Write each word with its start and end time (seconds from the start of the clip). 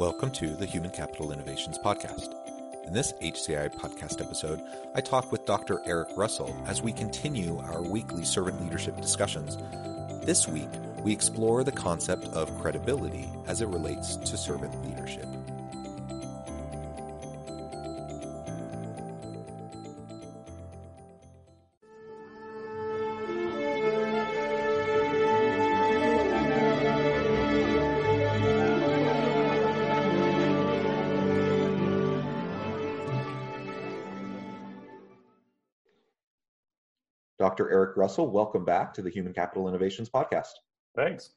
Welcome 0.00 0.30
to 0.30 0.56
the 0.56 0.64
Human 0.64 0.90
Capital 0.90 1.30
Innovations 1.30 1.76
Podcast. 1.76 2.34
In 2.86 2.94
this 2.94 3.12
HCI 3.20 3.74
podcast 3.74 4.22
episode, 4.22 4.62
I 4.94 5.02
talk 5.02 5.30
with 5.30 5.44
Dr. 5.44 5.82
Eric 5.84 6.08
Russell 6.16 6.56
as 6.66 6.80
we 6.80 6.90
continue 6.90 7.58
our 7.58 7.82
weekly 7.82 8.24
servant 8.24 8.62
leadership 8.62 8.98
discussions. 8.98 9.58
This 10.24 10.48
week, 10.48 10.70
we 11.04 11.12
explore 11.12 11.64
the 11.64 11.72
concept 11.72 12.28
of 12.28 12.58
credibility 12.62 13.28
as 13.46 13.60
it 13.60 13.68
relates 13.68 14.16
to 14.16 14.38
servant 14.38 14.82
leadership. 14.86 15.26
Dr. 37.40 37.70
Eric 37.70 37.96
Russell, 37.96 38.30
welcome 38.30 38.66
back 38.66 38.92
to 38.92 39.00
the 39.00 39.08
Human 39.08 39.32
Capital 39.32 39.66
Innovations 39.66 40.10
Podcast. 40.10 40.50
Thanks. 40.94 41.30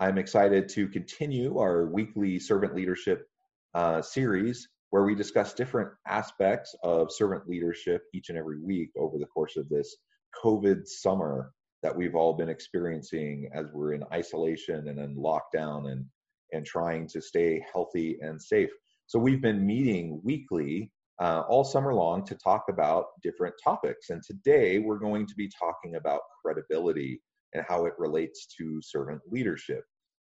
I'm 0.00 0.18
excited 0.18 0.68
to 0.70 0.88
continue 0.88 1.60
our 1.60 1.86
weekly 1.86 2.40
servant 2.40 2.74
leadership 2.74 3.28
uh, 3.72 4.02
series 4.02 4.68
where 4.90 5.04
we 5.04 5.14
discuss 5.14 5.54
different 5.54 5.90
aspects 6.08 6.74
of 6.82 7.12
servant 7.12 7.48
leadership 7.48 8.02
each 8.14 8.30
and 8.30 8.36
every 8.36 8.60
week 8.60 8.90
over 8.98 9.16
the 9.16 9.26
course 9.26 9.56
of 9.56 9.68
this 9.68 9.96
COVID 10.44 10.88
summer 10.88 11.52
that 11.84 11.96
we've 11.96 12.16
all 12.16 12.32
been 12.32 12.48
experiencing 12.48 13.48
as 13.54 13.66
we're 13.72 13.92
in 13.92 14.02
isolation 14.12 14.88
and 14.88 14.98
in 14.98 15.14
lockdown 15.14 15.88
and, 15.88 16.04
and 16.50 16.66
trying 16.66 17.06
to 17.10 17.22
stay 17.22 17.64
healthy 17.72 18.18
and 18.22 18.42
safe. 18.42 18.70
So 19.06 19.20
we've 19.20 19.40
been 19.40 19.64
meeting 19.64 20.20
weekly 20.24 20.90
uh, 21.20 21.42
all 21.48 21.64
summer 21.64 21.94
long 21.94 22.24
to 22.26 22.34
talk 22.34 22.64
about 22.68 23.06
different 23.22 23.54
topics. 23.62 24.10
And 24.10 24.22
today 24.22 24.78
we're 24.78 24.98
going 24.98 25.26
to 25.26 25.34
be 25.34 25.50
talking 25.58 25.96
about 25.96 26.20
credibility 26.44 27.20
and 27.54 27.64
how 27.66 27.86
it 27.86 27.94
relates 27.98 28.46
to 28.58 28.80
servant 28.82 29.20
leadership. 29.30 29.84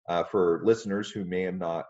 Uh, 0.07 0.23
for 0.23 0.61
listeners 0.63 1.09
who 1.09 1.25
may 1.25 1.41
have 1.41 1.57
not 1.57 1.85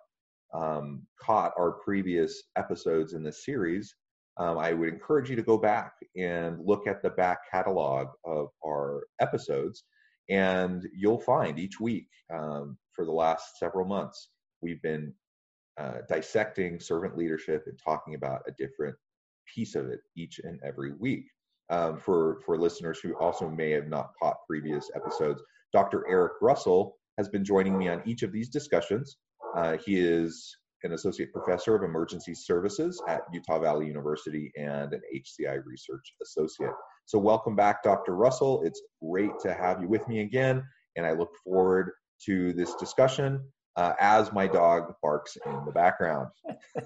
um, 0.53 1.05
caught 1.21 1.51
our 1.57 1.73
previous 1.73 2.43
episodes 2.57 3.13
in 3.13 3.23
this 3.23 3.43
series, 3.43 3.93
um, 4.37 4.57
I 4.57 4.73
would 4.73 4.89
encourage 4.89 5.29
you 5.29 5.35
to 5.35 5.43
go 5.43 5.57
back 5.57 5.93
and 6.17 6.57
look 6.63 6.87
at 6.87 7.01
the 7.01 7.09
back 7.09 7.39
catalog 7.51 8.07
of 8.25 8.47
our 8.65 9.03
episodes, 9.19 9.83
and 10.29 10.85
you'll 10.93 11.19
find 11.19 11.59
each 11.59 11.79
week 11.79 12.07
um, 12.33 12.77
for 12.93 13.05
the 13.05 13.11
last 13.11 13.57
several 13.59 13.85
months 13.85 14.29
we've 14.61 14.81
been 14.81 15.13
uh, 15.77 15.97
dissecting 16.07 16.79
servant 16.79 17.17
leadership 17.17 17.63
and 17.67 17.79
talking 17.83 18.15
about 18.15 18.41
a 18.47 18.51
different 18.57 18.95
piece 19.53 19.75
of 19.75 19.87
it 19.87 19.99
each 20.15 20.39
and 20.43 20.59
every 20.63 20.93
week. 20.93 21.25
Um, 21.69 21.97
for 21.97 22.41
for 22.45 22.59
listeners 22.59 22.99
who 22.99 23.15
also 23.15 23.49
may 23.49 23.71
have 23.71 23.87
not 23.87 24.11
caught 24.21 24.37
previous 24.47 24.91
episodes, 24.95 25.41
Dr. 25.73 26.05
Eric 26.07 26.33
Russell 26.41 26.95
has 27.17 27.27
been 27.29 27.43
joining 27.43 27.77
me 27.77 27.87
on 27.89 28.03
each 28.05 28.21
of 28.21 28.31
these 28.31 28.49
discussions. 28.49 29.17
Uh, 29.55 29.77
he 29.83 29.99
is 29.99 30.55
an 30.83 30.93
associate 30.93 31.33
professor 31.33 31.75
of 31.75 31.83
emergency 31.83 32.35
services 32.35 33.01
at 33.07 33.21
Utah 33.33 33.59
Valley 33.59 33.87
University 33.87 34.51
and 34.55 34.93
an 34.93 35.01
HCI 35.15 35.59
research 35.65 36.13
associate. 36.21 36.73
So, 37.05 37.17
welcome 37.17 37.55
back, 37.55 37.81
Dr. 37.81 38.15
Russell. 38.15 38.61
It's 38.63 38.81
great 39.03 39.31
to 39.41 39.53
have 39.53 39.81
you 39.81 39.87
with 39.87 40.07
me 40.07 40.21
again, 40.21 40.63
and 40.95 41.05
I 41.05 41.13
look 41.13 41.31
forward 41.43 41.91
to 42.25 42.53
this 42.53 42.75
discussion 42.75 43.41
uh, 43.75 43.93
as 43.99 44.31
my 44.31 44.47
dog 44.47 44.93
barks 45.01 45.37
in 45.45 45.65
the 45.65 45.71
background. 45.71 46.29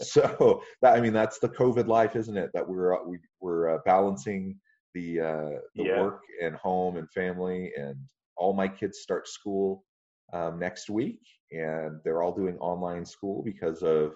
so 0.00 0.62
that, 0.82 0.94
I 0.94 1.00
mean, 1.00 1.12
that's 1.12 1.38
the 1.38 1.48
COVID 1.48 1.88
life, 1.88 2.14
isn't 2.16 2.36
it? 2.36 2.50
That 2.54 2.68
we're 2.68 2.94
uh, 2.94 3.04
we, 3.04 3.18
we're 3.40 3.74
uh, 3.74 3.78
balancing 3.84 4.56
the 4.94 5.20
uh, 5.20 5.58
the 5.74 5.84
yeah. 5.84 6.00
work 6.00 6.20
and 6.42 6.54
home 6.56 6.96
and 6.96 7.10
family, 7.10 7.72
and 7.76 7.96
all 8.36 8.52
my 8.52 8.68
kids 8.68 9.00
start 9.00 9.26
school 9.26 9.84
um, 10.32 10.58
next 10.58 10.88
week, 10.88 11.20
and 11.50 12.00
they're 12.04 12.22
all 12.22 12.34
doing 12.34 12.56
online 12.58 13.04
school 13.04 13.42
because 13.42 13.82
of 13.82 14.14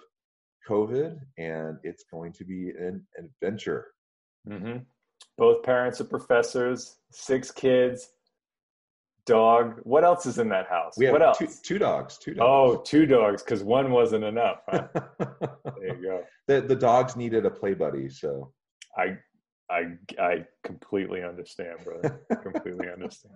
COVID, 0.69 1.19
and 1.37 1.77
it's 1.83 2.05
going 2.11 2.31
to 2.33 2.45
be 2.45 2.69
an 2.69 3.05
adventure. 3.17 3.87
Mm-hmm. 4.47 4.77
Both 5.37 5.63
parents 5.63 5.99
are 5.99 6.05
professors, 6.05 6.97
six 7.11 7.51
kids 7.51 8.09
dog. 9.25 9.79
What 9.83 10.03
else 10.03 10.25
is 10.25 10.37
in 10.37 10.49
that 10.49 10.67
house? 10.67 10.93
We 10.97 11.05
have 11.05 11.13
what 11.13 11.21
else? 11.21 11.37
Two, 11.37 11.47
two 11.63 11.79
dogs. 11.79 12.17
Two 12.17 12.33
dogs. 12.33 12.47
Oh, 12.47 12.81
two 12.81 13.05
dogs 13.05 13.43
because 13.43 13.63
one 13.63 13.91
wasn't 13.91 14.23
enough. 14.23 14.61
Huh? 14.67 14.87
there 15.19 15.95
you 15.95 16.01
go. 16.03 16.23
The 16.47 16.61
the 16.61 16.75
dogs 16.75 17.15
needed 17.15 17.45
a 17.45 17.51
play 17.51 17.73
buddy, 17.73 18.09
so 18.09 18.51
I 18.97 19.17
I 19.69 19.93
I 20.19 20.45
completely 20.63 21.23
understand, 21.23 21.79
brother. 21.83 22.21
completely 22.41 22.89
understand. 22.93 23.35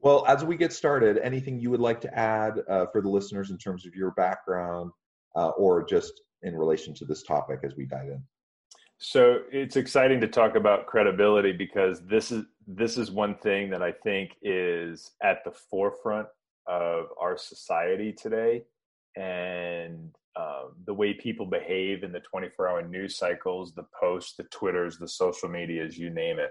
Well, 0.00 0.24
as 0.28 0.44
we 0.44 0.56
get 0.56 0.72
started, 0.72 1.18
anything 1.18 1.58
you 1.58 1.70
would 1.70 1.80
like 1.80 2.00
to 2.02 2.18
add 2.18 2.60
uh, 2.68 2.86
for 2.92 3.00
the 3.00 3.08
listeners 3.08 3.50
in 3.50 3.58
terms 3.58 3.86
of 3.86 3.94
your 3.94 4.12
background, 4.12 4.92
uh, 5.34 5.48
or 5.50 5.84
just 5.84 6.12
in 6.42 6.54
relation 6.54 6.94
to 6.94 7.04
this 7.04 7.22
topic 7.22 7.60
as 7.64 7.74
we 7.76 7.86
dive 7.86 8.08
in? 8.08 8.22
So 8.98 9.40
it's 9.50 9.76
exciting 9.76 10.20
to 10.20 10.28
talk 10.28 10.54
about 10.54 10.86
credibility 10.86 11.52
because 11.52 12.00
this 12.06 12.30
is 12.30 12.44
this 12.66 12.96
is 12.96 13.10
one 13.10 13.36
thing 13.36 13.70
that 13.70 13.82
I 13.82 13.92
think 13.92 14.32
is 14.42 15.12
at 15.22 15.44
the 15.44 15.52
forefront 15.70 16.28
of 16.66 17.06
our 17.20 17.36
society 17.36 18.12
today, 18.12 18.64
and 19.16 20.14
um, 20.38 20.74
the 20.84 20.94
way 20.94 21.14
people 21.14 21.46
behave 21.46 22.02
in 22.02 22.12
the 22.12 22.20
24-hour 22.20 22.86
news 22.88 23.16
cycles, 23.16 23.72
the 23.72 23.86
posts, 23.98 24.34
the 24.36 24.44
twitters, 24.44 24.98
the 24.98 25.08
social 25.08 25.48
medias, 25.48 25.96
you 25.96 26.10
name 26.10 26.38
it, 26.38 26.50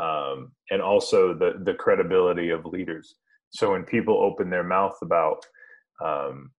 um, 0.00 0.52
and 0.70 0.80
also 0.80 1.34
the 1.34 1.60
the 1.64 1.74
credibility 1.74 2.50
of 2.50 2.64
leaders. 2.64 3.16
So 3.50 3.72
when 3.72 3.84
people 3.84 4.18
open 4.18 4.50
their 4.50 4.64
mouth 4.64 4.96
about 5.02 5.44
um, 6.04 6.50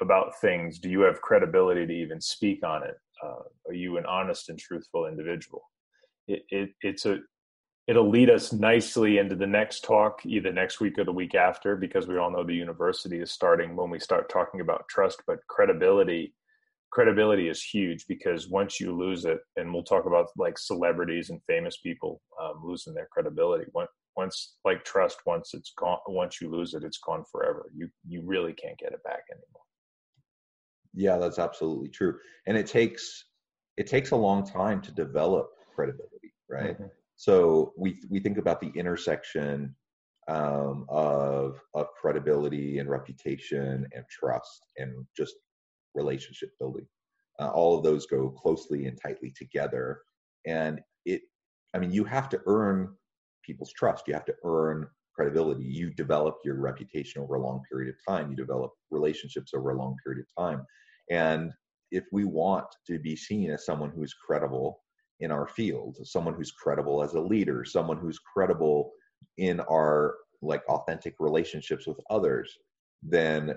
about 0.00 0.38
things, 0.40 0.78
do 0.78 0.90
you 0.90 1.00
have 1.00 1.22
credibility 1.22 1.86
to 1.86 1.92
even 1.92 2.20
speak 2.20 2.64
on 2.64 2.82
it? 2.82 2.98
uh, 3.22 3.42
are 3.68 3.74
you 3.74 3.96
an 3.96 4.06
honest 4.06 4.48
and 4.48 4.58
truthful 4.58 5.06
individual 5.06 5.62
it, 6.26 6.42
it, 6.50 6.70
it's 6.80 7.06
a 7.06 7.18
it'll 7.86 8.08
lead 8.08 8.30
us 8.30 8.52
nicely 8.52 9.18
into 9.18 9.34
the 9.34 9.46
next 9.46 9.84
talk 9.84 10.20
either 10.24 10.52
next 10.52 10.80
week 10.80 10.98
or 10.98 11.04
the 11.04 11.12
week 11.12 11.34
after 11.34 11.76
because 11.76 12.06
we 12.06 12.18
all 12.18 12.30
know 12.30 12.44
the 12.44 12.54
university 12.54 13.20
is 13.20 13.30
starting 13.30 13.76
when 13.76 13.90
we 13.90 13.98
start 13.98 14.28
talking 14.28 14.60
about 14.60 14.88
trust 14.88 15.22
but 15.26 15.38
credibility 15.48 16.34
credibility 16.90 17.48
is 17.48 17.62
huge 17.62 18.06
because 18.06 18.48
once 18.48 18.78
you 18.78 18.96
lose 18.96 19.24
it 19.24 19.38
and 19.56 19.72
we'll 19.72 19.82
talk 19.82 20.06
about 20.06 20.28
like 20.36 20.56
celebrities 20.56 21.30
and 21.30 21.40
famous 21.46 21.78
people 21.78 22.20
um, 22.40 22.60
losing 22.62 22.94
their 22.94 23.08
credibility 23.10 23.64
once, 23.74 23.90
once 24.16 24.54
like 24.64 24.84
trust 24.84 25.18
once 25.26 25.54
it's 25.54 25.72
gone 25.76 25.98
once 26.06 26.40
you 26.40 26.48
lose 26.50 26.74
it 26.74 26.84
it's 26.84 26.98
gone 26.98 27.24
forever 27.30 27.66
you 27.74 27.88
you 28.06 28.22
really 28.24 28.52
can't 28.52 28.78
get 28.78 28.92
it 28.92 29.02
back 29.02 29.24
anymore 29.30 29.64
yeah, 30.94 31.18
that's 31.18 31.38
absolutely 31.38 31.88
true. 31.88 32.16
And 32.46 32.56
it 32.56 32.66
takes 32.66 33.24
it 33.76 33.88
takes 33.88 34.12
a 34.12 34.16
long 34.16 34.46
time 34.46 34.80
to 34.82 34.92
develop 34.92 35.50
credibility, 35.74 36.32
right? 36.48 36.74
Mm-hmm. 36.74 36.84
So 37.24 37.72
we 37.78 38.02
we 38.10 38.20
think 38.20 38.36
about 38.36 38.60
the 38.60 38.70
intersection 38.76 39.74
um, 40.28 40.84
of 40.90 41.58
of 41.72 41.86
credibility 41.98 42.80
and 42.80 42.90
reputation 42.90 43.88
and 43.94 44.04
trust 44.10 44.66
and 44.76 45.06
just 45.16 45.34
relationship 45.94 46.50
building. 46.60 46.86
Uh, 47.40 47.48
all 47.48 47.78
of 47.78 47.82
those 47.82 48.04
go 48.04 48.28
closely 48.28 48.84
and 48.84 48.98
tightly 49.02 49.32
together, 49.34 50.02
and 50.46 50.82
it. 51.06 51.22
I 51.72 51.78
mean, 51.78 51.92
you 51.92 52.04
have 52.04 52.28
to 52.28 52.42
earn 52.44 52.94
people's 53.42 53.72
trust. 53.72 54.06
You 54.06 54.12
have 54.12 54.26
to 54.26 54.36
earn 54.44 54.86
credibility. 55.14 55.64
You 55.64 55.94
develop 55.94 56.36
your 56.44 56.56
reputation 56.56 57.22
over 57.22 57.36
a 57.36 57.42
long 57.42 57.62
period 57.70 57.88
of 57.88 57.96
time. 58.06 58.28
You 58.28 58.36
develop 58.36 58.70
relationships 58.90 59.52
over 59.54 59.70
a 59.70 59.78
long 59.78 59.96
period 60.04 60.22
of 60.22 60.44
time. 60.44 60.62
And 61.10 61.52
if 61.90 62.04
we 62.12 62.26
want 62.26 62.66
to 62.86 62.98
be 62.98 63.16
seen 63.16 63.50
as 63.50 63.64
someone 63.64 63.92
who's 63.96 64.12
credible 64.12 64.83
in 65.24 65.32
our 65.32 65.48
field, 65.48 65.98
someone 66.04 66.34
who's 66.34 66.52
credible 66.52 67.02
as 67.02 67.14
a 67.14 67.20
leader, 67.20 67.64
someone 67.64 67.96
who's 67.96 68.18
credible 68.18 68.92
in 69.38 69.60
our 69.60 70.14
like 70.42 70.62
authentic 70.68 71.14
relationships 71.18 71.86
with 71.86 71.98
others, 72.10 72.56
then 73.02 73.54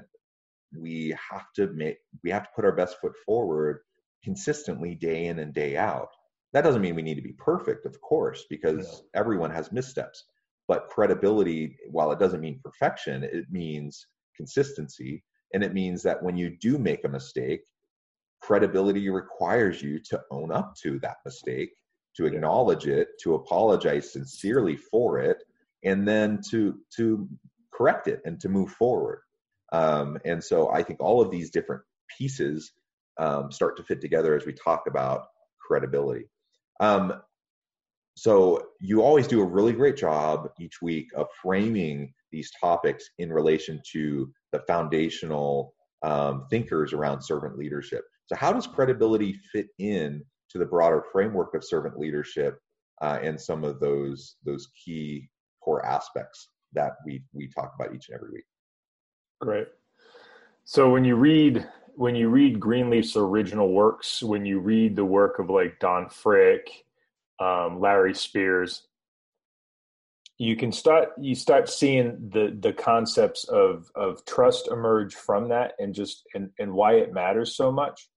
we 0.78 1.16
have 1.32 1.46
to 1.56 1.68
make 1.68 1.98
we 2.24 2.32
have 2.32 2.44
to 2.44 2.50
put 2.56 2.66
our 2.66 2.72
best 2.72 3.00
foot 3.00 3.16
forward 3.26 3.82
consistently 4.24 4.96
day 4.96 5.26
in 5.28 5.40
and 5.40 5.54
day 5.54 5.78
out. 5.78 6.10
That 6.54 6.64
doesn't 6.64 6.82
mean 6.82 6.96
we 6.96 7.02
need 7.02 7.16
to 7.16 7.22
be 7.22 7.36
perfect, 7.38 7.86
of 7.86 8.00
course, 8.02 8.46
because 8.50 9.04
everyone 9.14 9.52
has 9.52 9.72
missteps. 9.72 10.24
But 10.68 10.88
credibility, 10.90 11.78
while 11.90 12.12
it 12.12 12.20
doesn't 12.20 12.42
mean 12.42 12.60
perfection, 12.64 13.24
it 13.24 13.46
means 13.52 14.08
consistency. 14.36 15.24
And 15.54 15.64
it 15.64 15.74
means 15.74 16.04
that 16.04 16.22
when 16.24 16.36
you 16.38 16.58
do 16.58 16.78
make 16.78 17.04
a 17.06 17.10
mistake, 17.10 17.62
credibility 18.48 19.10
requires 19.10 19.82
you 19.82 20.00
to 20.00 20.22
own 20.32 20.54
up 20.54 20.74
to 20.82 21.00
that 21.00 21.18
mistake, 21.26 21.72
to 22.16 22.26
acknowledge 22.26 22.88
it, 22.88 23.10
to 23.22 23.36
apologize 23.36 24.14
sincerely 24.14 24.78
for 24.78 25.20
it, 25.20 25.44
and 25.84 26.08
then 26.08 26.40
to 26.50 26.80
to 26.96 27.28
correct 27.74 28.08
it 28.08 28.22
and 28.24 28.40
to 28.40 28.48
move 28.48 28.72
forward. 28.72 29.20
Um, 29.74 30.18
and 30.24 30.42
so 30.42 30.72
I 30.72 30.82
think 30.82 31.02
all 31.02 31.20
of 31.20 31.30
these 31.30 31.50
different 31.52 31.82
pieces 32.18 32.72
um, 33.20 33.52
start 33.52 33.76
to 33.78 33.84
fit 33.84 34.00
together 34.00 34.34
as 34.34 34.46
we 34.46 34.54
talk 34.54 34.84
about 34.88 35.26
credibility. 35.60 36.30
Um, 36.80 37.22
so 38.16 38.68
you 38.80 39.02
always 39.02 39.28
do 39.28 39.42
a 39.42 39.46
really 39.46 39.74
great 39.74 39.98
job 39.98 40.50
each 40.58 40.82
week 40.82 41.10
of 41.18 41.28
framing 41.44 42.14
these 42.32 42.50
topics 42.62 43.10
in 43.18 43.32
relation 43.32 43.82
to 43.92 44.32
the 44.54 44.60
foundational 44.68 45.74
um, 46.02 46.46
thinkers 46.50 46.94
around 46.94 47.22
servant 47.22 47.58
leadership. 47.58 48.06
So 48.28 48.36
how 48.36 48.54
does 48.54 48.68
credibility 48.68 49.40
fit 49.52 49.68
in 49.80 50.24
to 50.50 50.58
the 50.58 50.66
broader 50.66 51.04
framework 51.12 51.54
of 51.54 51.64
servant 51.64 51.98
leadership 51.98 52.60
uh, 53.02 53.20
and 53.22 53.40
some 53.40 53.64
of 53.64 53.80
those 53.80 54.36
those 54.44 54.68
key 54.84 55.30
core 55.62 55.86
aspects 55.86 56.50
that 56.74 56.94
we 57.06 57.24
we 57.34 57.48
talk 57.48 57.74
about 57.76 57.96
each 57.96 58.10
and 58.10 58.16
every 58.16 58.32
week? 58.32 58.46
Great. 59.40 59.68
So 60.66 60.92
when 60.92 61.06
you 61.06 61.16
read 61.16 61.68
when 61.96 62.16
you 62.16 62.30
read 62.30 62.60
Greenleaf's 62.60 63.16
original 63.16 63.72
works, 63.72 64.22
when 64.22 64.46
you 64.46 64.60
read 64.60 64.96
the 64.96 65.06
work 65.06 65.40
of 65.40 65.50
like 65.50 65.80
Don 65.80 66.10
Frick, 66.10 66.70
um, 67.40 67.80
Larry 67.80 68.14
Spears, 68.14 68.84
you 70.38 70.56
can 70.56 70.72
start 70.72 71.10
you 71.20 71.34
start 71.34 71.70
seeing 71.70 72.30
the 72.34 72.56
the 72.60 72.74
concepts 72.74 73.46
of 73.46 73.90
of 73.96 74.26
trust 74.26 74.68
emerge 74.68 75.16
from 75.16 75.50
that 75.50 75.74
and 75.80 75.96
just 75.96 76.24
and, 76.36 76.52
and 76.60 76.74
why 76.74 76.96
it 76.96 77.14
matters 77.14 77.56
so 77.56 77.72
much 77.72 78.10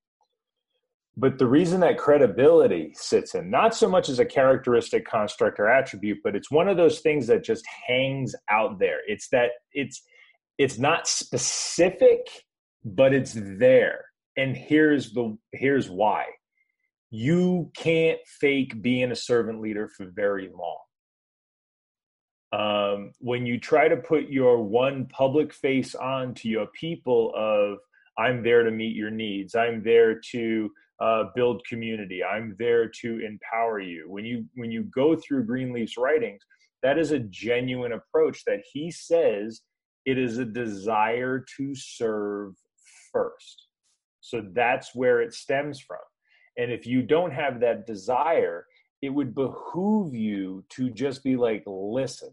but 1.17 1.39
the 1.39 1.47
reason 1.47 1.81
that 1.81 1.99
credibility 1.99 2.93
sits 2.95 3.35
in 3.35 3.51
not 3.51 3.75
so 3.75 3.89
much 3.89 4.09
as 4.09 4.19
a 4.19 4.25
characteristic 4.25 5.07
construct 5.07 5.59
or 5.59 5.69
attribute 5.69 6.19
but 6.23 6.37
it's 6.37 6.51
one 6.51 6.69
of 6.69 6.77
those 6.77 7.01
things 7.01 7.27
that 7.27 7.45
just 7.45 7.65
hangs 7.87 8.35
out 8.51 8.79
there. 8.79 8.99
It's 9.07 9.29
that 9.29 9.51
it's 9.73 10.03
it's 10.59 10.79
not 10.79 11.09
specific 11.09 12.29
but 12.85 13.12
it's 13.12 13.35
there. 13.35 14.05
And 14.37 14.57
here's 14.57 15.12
the 15.12 15.37
here's 15.53 15.91
why. 15.91 16.27
You 17.11 17.71
can't 17.77 18.21
fake 18.41 18.81
being 18.81 19.11
a 19.11 19.17
servant 19.17 19.61
leader 19.61 19.89
for 19.89 20.07
very 20.15 20.49
long. 20.49 20.79
Um, 22.53 23.12
when 23.19 23.47
you 23.47 23.61
try 23.61 23.89
to 23.89 23.97
put 23.97 24.29
your 24.29 24.62
one 24.62 25.07
public 25.07 25.53
face 25.53 25.95
on 25.95 26.35
to 26.35 26.49
your 26.49 26.67
people 26.75 27.33
of 27.37 27.79
i'm 28.19 28.43
there 28.43 28.65
to 28.65 28.71
meet 28.71 28.97
your 28.97 29.11
needs. 29.11 29.55
I'm 29.55 29.83
there 29.83 30.21
to 30.33 30.71
uh, 31.00 31.25
build 31.35 31.64
community 31.67 32.23
i'm 32.23 32.55
there 32.58 32.88
to 32.88 33.20
empower 33.20 33.81
you 33.81 34.05
when 34.08 34.25
you 34.25 34.44
when 34.55 34.70
you 34.70 34.82
go 34.94 35.17
through 35.17 35.44
greenleaf's 35.44 35.97
writings 35.97 36.43
that 36.82 36.99
is 36.99 37.11
a 37.11 37.19
genuine 37.19 37.93
approach 37.93 38.44
that 38.44 38.62
he 38.73 38.91
says 38.91 39.62
it 40.06 40.19
is 40.19 40.38
a 40.38 40.44
desire 40.44 41.44
to 41.56 41.75
serve 41.75 42.55
first 43.12 43.67
so 44.20 44.43
that's 44.52 44.94
where 44.94 45.20
it 45.23 45.32
stems 45.32 45.81
from 45.81 45.99
and 46.58 46.70
if 46.70 46.87
you 46.87 47.02
don't 47.02 47.32
have 47.32 47.61
that 47.61 47.87
desire 47.87 48.67
it 49.02 49.08
would 49.08 49.35
behoove 49.35 50.14
you 50.14 50.62
to 50.69 50.91
just 50.91 51.25
be 51.25 51.37
like 51.37 51.62
listen 51.67 52.31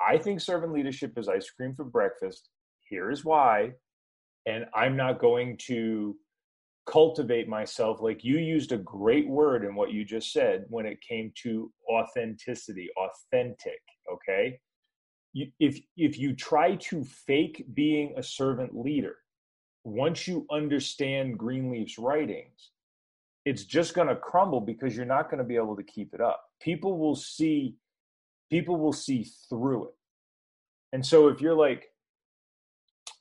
I 0.00 0.16
think 0.16 0.40
servant 0.40 0.72
leadership 0.72 1.18
is 1.18 1.28
ice 1.28 1.50
cream 1.50 1.74
for 1.74 1.84
breakfast. 1.84 2.48
Here 2.88 3.10
is 3.10 3.24
why. 3.24 3.72
And 4.46 4.66
I'm 4.74 4.96
not 4.96 5.20
going 5.20 5.58
to 5.66 6.16
cultivate 6.90 7.48
myself 7.48 8.00
like 8.00 8.24
you 8.24 8.38
used 8.38 8.72
a 8.72 8.78
great 8.78 9.28
word 9.28 9.64
in 9.64 9.74
what 9.74 9.92
you 9.92 10.04
just 10.04 10.32
said 10.32 10.64
when 10.68 10.86
it 10.86 10.98
came 11.00 11.32
to 11.42 11.70
authenticity, 11.88 12.88
authentic, 12.96 13.80
okay? 14.12 14.58
You, 15.32 15.46
if 15.60 15.80
if 15.96 16.18
you 16.18 16.34
try 16.34 16.74
to 16.74 17.04
fake 17.04 17.64
being 17.74 18.14
a 18.16 18.22
servant 18.22 18.76
leader, 18.76 19.16
once 19.84 20.26
you 20.26 20.46
understand 20.50 21.38
Greenleaf's 21.38 21.98
writings, 21.98 22.70
it's 23.44 23.64
just 23.64 23.94
going 23.94 24.08
to 24.08 24.16
crumble 24.16 24.60
because 24.60 24.96
you're 24.96 25.06
not 25.06 25.30
going 25.30 25.38
to 25.38 25.44
be 25.44 25.56
able 25.56 25.76
to 25.76 25.84
keep 25.84 26.12
it 26.12 26.20
up. 26.20 26.42
People 26.60 26.98
will 26.98 27.16
see 27.16 27.76
people 28.50 28.76
will 28.76 28.92
see 28.92 29.24
through 29.48 29.84
it. 29.84 29.94
And 30.92 31.06
so 31.06 31.28
if 31.28 31.40
you're 31.40 31.54
like, 31.54 31.86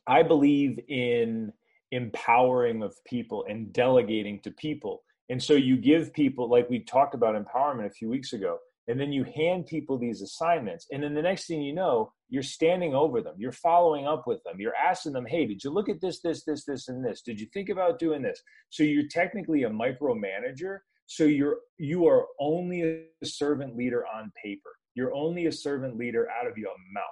I 0.07 0.24
believe 0.24 0.80
in 0.88 1.54
empowering 1.92 2.84
of 2.84 2.96
people 3.06 3.46
and 3.50 3.74
delegating 3.74 4.40
to 4.42 4.52
people. 4.52 5.04
And 5.30 5.42
so 5.42 5.54
you 5.54 5.78
give 5.78 6.14
people, 6.14 6.50
like 6.50 6.70
we 6.70 6.80
talked 6.80 7.14
about 7.14 7.36
empowerment 7.36 7.86
a 7.86 7.92
few 7.92 8.10
weeks 8.10 8.34
ago, 8.34 8.58
and 8.88 9.00
then 9.00 9.12
you 9.12 9.24
hand 9.36 9.68
people 9.68 10.00
these 10.00 10.24
assignments. 10.24 10.88
And 10.92 11.04
then 11.04 11.14
the 11.14 11.22
next 11.22 11.46
thing 11.46 11.62
you 11.62 11.74
know, 11.74 12.12
you're 12.30 12.42
standing 12.42 12.96
over 12.96 13.22
them, 13.22 13.36
you're 13.38 13.52
following 13.52 14.08
up 14.08 14.26
with 14.26 14.44
them, 14.44 14.60
you're 14.60 14.76
asking 14.76 15.14
them, 15.14 15.28
hey, 15.28 15.46
did 15.46 15.64
you 15.64 15.70
look 15.70 15.90
at 15.90 16.02
this, 16.02 16.22
this, 16.22 16.44
this, 16.44 16.66
this, 16.66 16.88
and 16.88 17.06
this? 17.06 17.22
Did 17.22 17.40
you 17.40 17.48
think 17.54 17.70
about 17.70 18.00
doing 18.00 18.24
this? 18.24 18.42
So 18.72 18.82
you're 18.82 19.08
technically 19.08 19.64
a 19.64 19.70
micromanager. 19.70 20.80
So 21.06 21.24
you're 21.24 21.58
you 21.80 22.08
are 22.08 22.26
only 22.40 22.84
a 22.84 23.26
servant 23.26 23.76
leader 23.76 24.06
on 24.06 24.32
paper. 24.44 24.70
You're 24.96 25.14
only 25.14 25.48
a 25.48 25.52
servant 25.52 25.98
leader 25.98 26.28
out 26.30 26.48
of 26.48 26.58
your 26.58 26.72
mouth, 26.92 27.04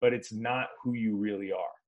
but 0.00 0.12
it's 0.12 0.32
not 0.32 0.68
who 0.82 0.94
you 0.94 1.16
really 1.16 1.52
are. 1.52 1.79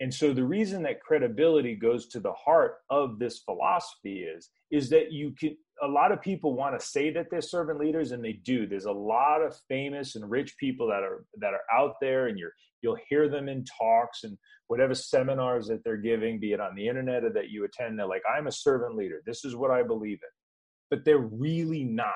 And 0.00 0.12
so 0.12 0.32
the 0.32 0.44
reason 0.44 0.82
that 0.84 1.02
credibility 1.02 1.74
goes 1.74 2.08
to 2.08 2.20
the 2.20 2.32
heart 2.32 2.76
of 2.88 3.18
this 3.18 3.40
philosophy 3.40 4.20
is 4.20 4.50
is 4.70 4.88
that 4.90 5.12
you 5.12 5.32
can 5.38 5.56
a 5.82 5.88
lot 5.88 6.12
of 6.12 6.20
people 6.20 6.54
want 6.54 6.78
to 6.78 6.84
say 6.84 7.10
that 7.10 7.26
they're 7.30 7.40
servant 7.40 7.78
leaders 7.78 8.12
and 8.12 8.22
they 8.22 8.34
do. 8.44 8.66
There's 8.66 8.84
a 8.84 8.92
lot 8.92 9.40
of 9.40 9.58
famous 9.68 10.16
and 10.16 10.30
rich 10.30 10.56
people 10.58 10.86
that 10.88 11.02
are 11.02 11.24
that 11.38 11.54
are 11.54 11.64
out 11.72 11.94
there 12.00 12.28
and 12.28 12.38
you're 12.38 12.52
you'll 12.82 12.98
hear 13.08 13.28
them 13.28 13.48
in 13.48 13.64
talks 13.64 14.24
and 14.24 14.38
whatever 14.68 14.94
seminars 14.94 15.66
that 15.66 15.82
they're 15.84 15.96
giving, 15.96 16.38
be 16.38 16.52
it 16.52 16.60
on 16.60 16.74
the 16.76 16.86
internet 16.86 17.24
or 17.24 17.30
that 17.32 17.50
you 17.50 17.64
attend, 17.64 17.98
they're 17.98 18.06
like, 18.06 18.22
I'm 18.32 18.46
a 18.46 18.52
servant 18.52 18.94
leader. 18.94 19.20
This 19.26 19.44
is 19.44 19.56
what 19.56 19.70
I 19.70 19.82
believe 19.82 20.20
in. 20.22 20.30
But 20.90 21.04
they're 21.04 21.18
really 21.18 21.82
not. 21.82 22.14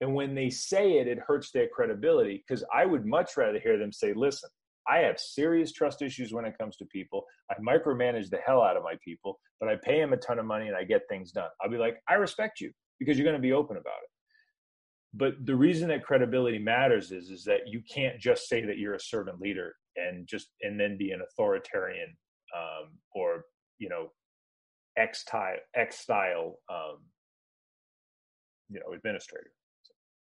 And 0.00 0.14
when 0.14 0.34
they 0.34 0.48
say 0.48 0.98
it, 0.98 1.06
it 1.06 1.18
hurts 1.18 1.50
their 1.50 1.68
credibility 1.68 2.42
because 2.46 2.64
I 2.74 2.86
would 2.86 3.04
much 3.04 3.36
rather 3.36 3.60
hear 3.60 3.78
them 3.78 3.92
say, 3.92 4.14
listen, 4.14 4.48
I 4.90 4.98
have 4.98 5.20
serious 5.20 5.72
trust 5.72 6.02
issues 6.02 6.32
when 6.32 6.44
it 6.44 6.58
comes 6.58 6.76
to 6.76 6.84
people. 6.86 7.24
I 7.50 7.54
micromanage 7.60 8.28
the 8.28 8.38
hell 8.44 8.62
out 8.62 8.76
of 8.76 8.82
my 8.82 8.94
people, 9.04 9.38
but 9.60 9.68
I 9.68 9.76
pay 9.76 10.00
them 10.00 10.12
a 10.12 10.16
ton 10.16 10.38
of 10.38 10.46
money 10.46 10.66
and 10.66 10.76
I 10.76 10.84
get 10.84 11.02
things 11.08 11.30
done. 11.30 11.48
I'll 11.62 11.70
be 11.70 11.78
like, 11.78 11.98
I 12.08 12.14
respect 12.14 12.60
you 12.60 12.72
because 12.98 13.16
you're 13.16 13.24
going 13.24 13.36
to 13.36 13.42
be 13.42 13.52
open 13.52 13.76
about 13.76 14.02
it. 14.02 14.10
But 15.14 15.46
the 15.46 15.54
reason 15.54 15.88
that 15.88 16.04
credibility 16.04 16.58
matters 16.58 17.12
is, 17.12 17.30
is 17.30 17.44
that 17.44 17.60
you 17.66 17.82
can't 17.92 18.18
just 18.20 18.48
say 18.48 18.64
that 18.64 18.78
you're 18.78 18.94
a 18.94 19.00
servant 19.00 19.40
leader 19.40 19.74
and 19.96 20.26
just 20.26 20.48
and 20.62 20.78
then 20.78 20.96
be 20.96 21.10
an 21.10 21.20
authoritarian 21.20 22.16
um, 22.56 22.90
or 23.14 23.44
you 23.78 23.88
know 23.88 24.12
X 24.96 25.20
style 25.22 25.56
X 25.74 25.98
style 25.98 26.58
um, 26.70 26.98
you 28.68 28.78
know 28.78 28.94
administrator 28.94 29.50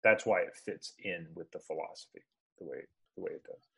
that's 0.03 0.25
why 0.25 0.41
it 0.41 0.55
fits 0.65 0.93
in 1.03 1.27
with 1.35 1.51
the 1.51 1.59
philosophy 1.59 2.21
the 2.59 2.65
way 2.65 2.77
the 3.15 3.23
way 3.23 3.31
it 3.31 3.43
does. 3.43 3.72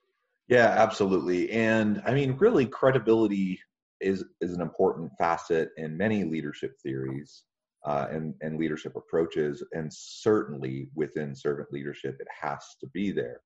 Yeah, 0.47 0.67
absolutely. 0.67 1.49
And 1.51 2.01
I 2.05 2.13
mean, 2.13 2.33
really, 2.37 2.65
credibility 2.65 3.59
is 4.01 4.23
is 4.41 4.53
an 4.53 4.61
important 4.61 5.11
facet 5.17 5.69
in 5.77 5.97
many 5.97 6.23
leadership 6.23 6.73
theories 6.83 7.43
uh, 7.85 8.07
and 8.11 8.35
and 8.41 8.57
leadership 8.59 8.95
approaches, 8.95 9.63
and 9.71 9.91
certainly 9.91 10.89
within 10.95 11.35
servant 11.35 11.69
leadership, 11.71 12.17
it 12.19 12.27
has 12.41 12.63
to 12.81 12.87
be 12.93 13.11
there. 13.11 13.41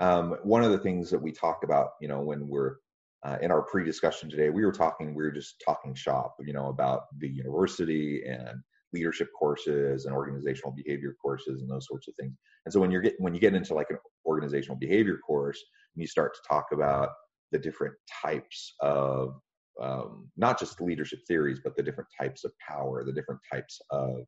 Um, 0.00 0.36
one 0.42 0.64
of 0.64 0.72
the 0.72 0.78
things 0.78 1.10
that 1.10 1.22
we 1.22 1.32
talk 1.32 1.60
about, 1.64 1.90
you 2.00 2.08
know, 2.08 2.20
when 2.20 2.48
we're 2.48 2.76
uh, 3.24 3.38
in 3.40 3.50
our 3.50 3.62
pre-discussion 3.62 4.28
today, 4.28 4.50
we 4.50 4.64
were 4.66 4.72
talking, 4.72 5.14
we 5.14 5.22
were 5.22 5.30
just 5.30 5.62
talking 5.64 5.94
shop, 5.94 6.36
you 6.44 6.52
know, 6.52 6.66
about 6.68 7.04
the 7.18 7.28
university 7.28 8.22
and 8.26 8.60
leadership 8.94 9.28
courses 9.38 10.06
and 10.06 10.14
organizational 10.14 10.72
behavior 10.72 11.14
courses 11.20 11.60
and 11.60 11.70
those 11.70 11.86
sorts 11.86 12.08
of 12.08 12.14
things. 12.14 12.34
And 12.64 12.72
so 12.72 12.80
when 12.80 12.90
you're 12.90 13.02
get, 13.02 13.14
when 13.18 13.34
you 13.34 13.40
get 13.40 13.54
into 13.54 13.74
like 13.74 13.90
an 13.90 13.98
organizational 14.24 14.78
behavior 14.78 15.18
course 15.18 15.62
and 15.94 16.00
you 16.00 16.06
start 16.06 16.34
to 16.34 16.40
talk 16.48 16.66
about 16.72 17.10
the 17.52 17.58
different 17.58 17.94
types 18.22 18.74
of 18.80 19.34
um, 19.82 20.30
not 20.36 20.58
just 20.58 20.80
leadership 20.80 21.20
theories, 21.26 21.60
but 21.62 21.76
the 21.76 21.82
different 21.82 22.08
types 22.18 22.44
of 22.44 22.52
power, 22.66 23.04
the 23.04 23.12
different 23.12 23.40
types 23.52 23.80
of 23.90 24.24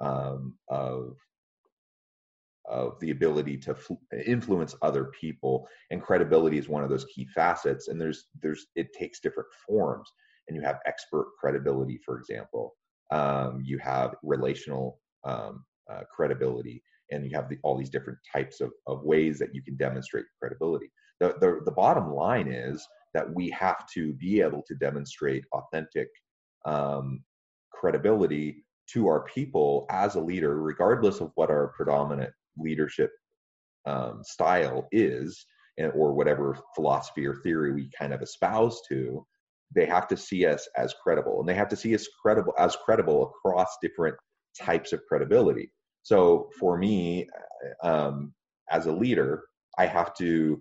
um, 0.00 0.54
of 0.68 1.16
of 2.68 3.00
the 3.00 3.10
ability 3.10 3.56
to 3.56 3.74
fl- 3.74 3.94
influence 4.26 4.74
other 4.82 5.10
people 5.18 5.66
and 5.90 6.02
credibility 6.02 6.58
is 6.58 6.68
one 6.68 6.84
of 6.84 6.90
those 6.90 7.06
key 7.06 7.26
facets 7.34 7.88
and 7.88 7.98
there's 8.00 8.26
there's 8.42 8.66
it 8.76 8.92
takes 8.92 9.20
different 9.20 9.48
forms 9.66 10.12
and 10.46 10.56
you 10.56 10.62
have 10.62 10.78
expert 10.86 11.30
credibility 11.40 11.98
for 12.04 12.18
example 12.18 12.74
um, 13.10 13.62
you 13.64 13.78
have 13.78 14.14
relational 14.22 15.00
um, 15.24 15.64
uh, 15.90 16.02
credibility 16.14 16.82
and 17.10 17.24
you 17.24 17.34
have 17.34 17.48
the, 17.48 17.58
all 17.62 17.76
these 17.76 17.90
different 17.90 18.18
types 18.30 18.60
of, 18.60 18.70
of 18.86 19.02
ways 19.02 19.38
that 19.38 19.54
you 19.54 19.62
can 19.62 19.76
demonstrate 19.76 20.26
credibility. 20.40 20.90
The, 21.20 21.34
the, 21.40 21.60
the 21.64 21.72
bottom 21.72 22.12
line 22.12 22.48
is 22.48 22.86
that 23.14 23.32
we 23.34 23.50
have 23.50 23.86
to 23.94 24.12
be 24.14 24.40
able 24.40 24.62
to 24.66 24.74
demonstrate 24.74 25.44
authentic 25.52 26.08
um, 26.66 27.24
credibility 27.72 28.64
to 28.92 29.06
our 29.06 29.24
people 29.24 29.86
as 29.90 30.14
a 30.14 30.20
leader 30.20 30.60
regardless 30.60 31.20
of 31.20 31.30
what 31.34 31.50
our 31.50 31.68
predominant 31.68 32.30
leadership 32.58 33.10
um, 33.86 34.22
style 34.22 34.86
is 34.92 35.46
and, 35.78 35.92
or 35.94 36.12
whatever 36.12 36.58
philosophy 36.74 37.26
or 37.26 37.36
theory 37.36 37.72
we 37.72 37.90
kind 37.98 38.12
of 38.12 38.22
espouse 38.22 38.80
to 38.88 39.24
they 39.74 39.86
have 39.86 40.08
to 40.08 40.16
see 40.16 40.46
us 40.46 40.68
as 40.76 40.94
credible 41.02 41.40
and 41.40 41.48
they 41.48 41.54
have 41.54 41.68
to 41.68 41.76
see 41.76 41.94
us 41.94 42.06
credible 42.22 42.52
as 42.58 42.76
credible 42.84 43.32
across 43.44 43.76
different 43.82 44.16
types 44.58 44.92
of 44.92 45.00
credibility 45.08 45.70
so 46.02 46.48
for 46.58 46.78
me 46.78 47.26
um, 47.82 48.32
as 48.70 48.86
a 48.86 48.92
leader 48.92 49.44
i 49.78 49.86
have 49.86 50.14
to 50.14 50.60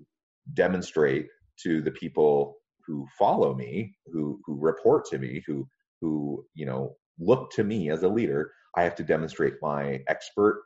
demonstrate 0.53 1.27
to 1.61 1.81
the 1.81 1.91
people 1.91 2.55
who 2.85 3.05
follow 3.17 3.53
me 3.55 3.93
who 4.11 4.39
who 4.45 4.57
report 4.59 5.05
to 5.05 5.17
me 5.17 5.43
who 5.47 5.67
who 6.01 6.45
you 6.53 6.65
know 6.65 6.95
look 7.19 7.49
to 7.51 7.63
me 7.63 7.89
as 7.89 8.03
a 8.03 8.07
leader 8.07 8.51
i 8.75 8.83
have 8.83 8.95
to 8.95 9.03
demonstrate 9.03 9.55
my 9.61 9.99
expert 10.07 10.63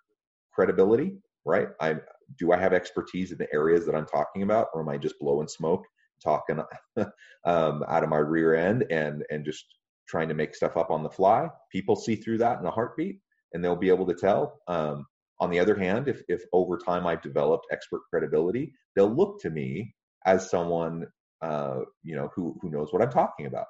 credibility 0.54 1.16
right? 1.46 1.70
I 1.80 1.96
do 2.38 2.52
I 2.52 2.58
have 2.58 2.74
expertise 2.74 3.32
in 3.32 3.38
the 3.38 3.54
areas 3.54 3.86
that 3.86 3.96
I'm 3.96 4.06
talking 4.06 4.44
about, 4.44 4.68
or 4.74 4.82
am 4.82 4.90
I 4.90 4.98
just 4.98 5.20
blowing 5.20 5.48
smoke, 5.48 5.86
talking 6.24 6.60
um, 7.46 7.84
out 7.88 8.04
of 8.04 8.10
my 8.10 8.18
rear 8.18 8.56
end 8.56 8.86
and 8.90 9.24
and 9.30 9.46
just 9.46 9.66
trying 10.08 10.28
to 10.28 10.34
make 10.34 10.56
stuff 10.56 10.78
up 10.78 10.92
on 10.92 11.04
the 11.04 11.10
fly? 11.10 11.50
People 11.72 11.96
see 11.96 12.16
through 12.16 12.40
that 12.40 12.60
in 12.60 12.66
a 12.66 12.72
heartbeat, 12.72 13.20
and 13.54 13.63
they'll 13.63 13.75
be 13.75 13.90
able 13.90 14.08
to 14.08 14.16
tell. 14.16 14.62
Um, 14.68 15.06
on 15.40 15.50
the 15.50 15.60
other 15.60 15.75
hand, 15.75 16.08
if 16.08 16.22
if 16.28 16.44
over 16.54 16.78
time 16.78 17.08
I've 17.08 17.22
developed 17.22 17.68
expert 17.72 18.01
credibility, 18.10 18.74
they'll 18.96 19.13
look 19.13 19.42
to 19.42 19.50
me 19.50 19.96
as 20.25 20.50
someone 20.50 21.08
uh, 21.42 21.80
you 22.04 22.16
know 22.16 22.30
who 22.36 22.58
who 22.62 22.70
knows 22.70 22.94
what 22.94 23.01
I'm 23.01 23.12
talking 23.12 23.48
about. 23.48 23.66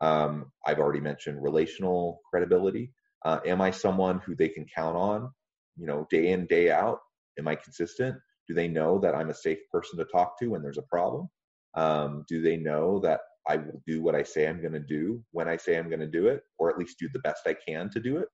Um, 0.00 0.52
I've 0.66 0.78
already 0.78 1.00
mentioned 1.00 1.42
relational 1.42 2.20
credibility. 2.28 2.92
Uh, 3.24 3.40
am 3.46 3.60
I 3.60 3.70
someone 3.70 4.20
who 4.20 4.34
they 4.34 4.48
can 4.48 4.66
count 4.74 4.96
on, 4.96 5.30
you 5.76 5.86
know, 5.86 6.06
day 6.10 6.32
in 6.32 6.46
day 6.46 6.70
out? 6.70 6.98
Am 7.38 7.48
I 7.48 7.54
consistent? 7.54 8.16
Do 8.46 8.54
they 8.54 8.68
know 8.68 8.98
that 8.98 9.14
I'm 9.14 9.30
a 9.30 9.34
safe 9.34 9.58
person 9.72 9.98
to 9.98 10.04
talk 10.04 10.38
to 10.40 10.48
when 10.48 10.62
there's 10.62 10.78
a 10.78 10.82
problem? 10.82 11.28
Um, 11.76 12.24
do 12.28 12.40
they 12.40 12.56
know 12.56 12.98
that 13.00 13.20
I 13.48 13.56
will 13.56 13.82
do 13.86 14.02
what 14.02 14.14
I 14.14 14.22
say 14.22 14.48
I'm 14.48 14.60
going 14.60 14.72
to 14.72 14.80
do 14.80 15.22
when 15.32 15.48
I 15.48 15.56
say 15.56 15.76
I'm 15.76 15.88
going 15.88 16.00
to 16.00 16.06
do 16.06 16.28
it, 16.28 16.42
or 16.58 16.70
at 16.70 16.78
least 16.78 16.98
do 16.98 17.08
the 17.12 17.18
best 17.20 17.42
I 17.46 17.54
can 17.66 17.90
to 17.90 18.00
do 18.00 18.18
it? 18.18 18.28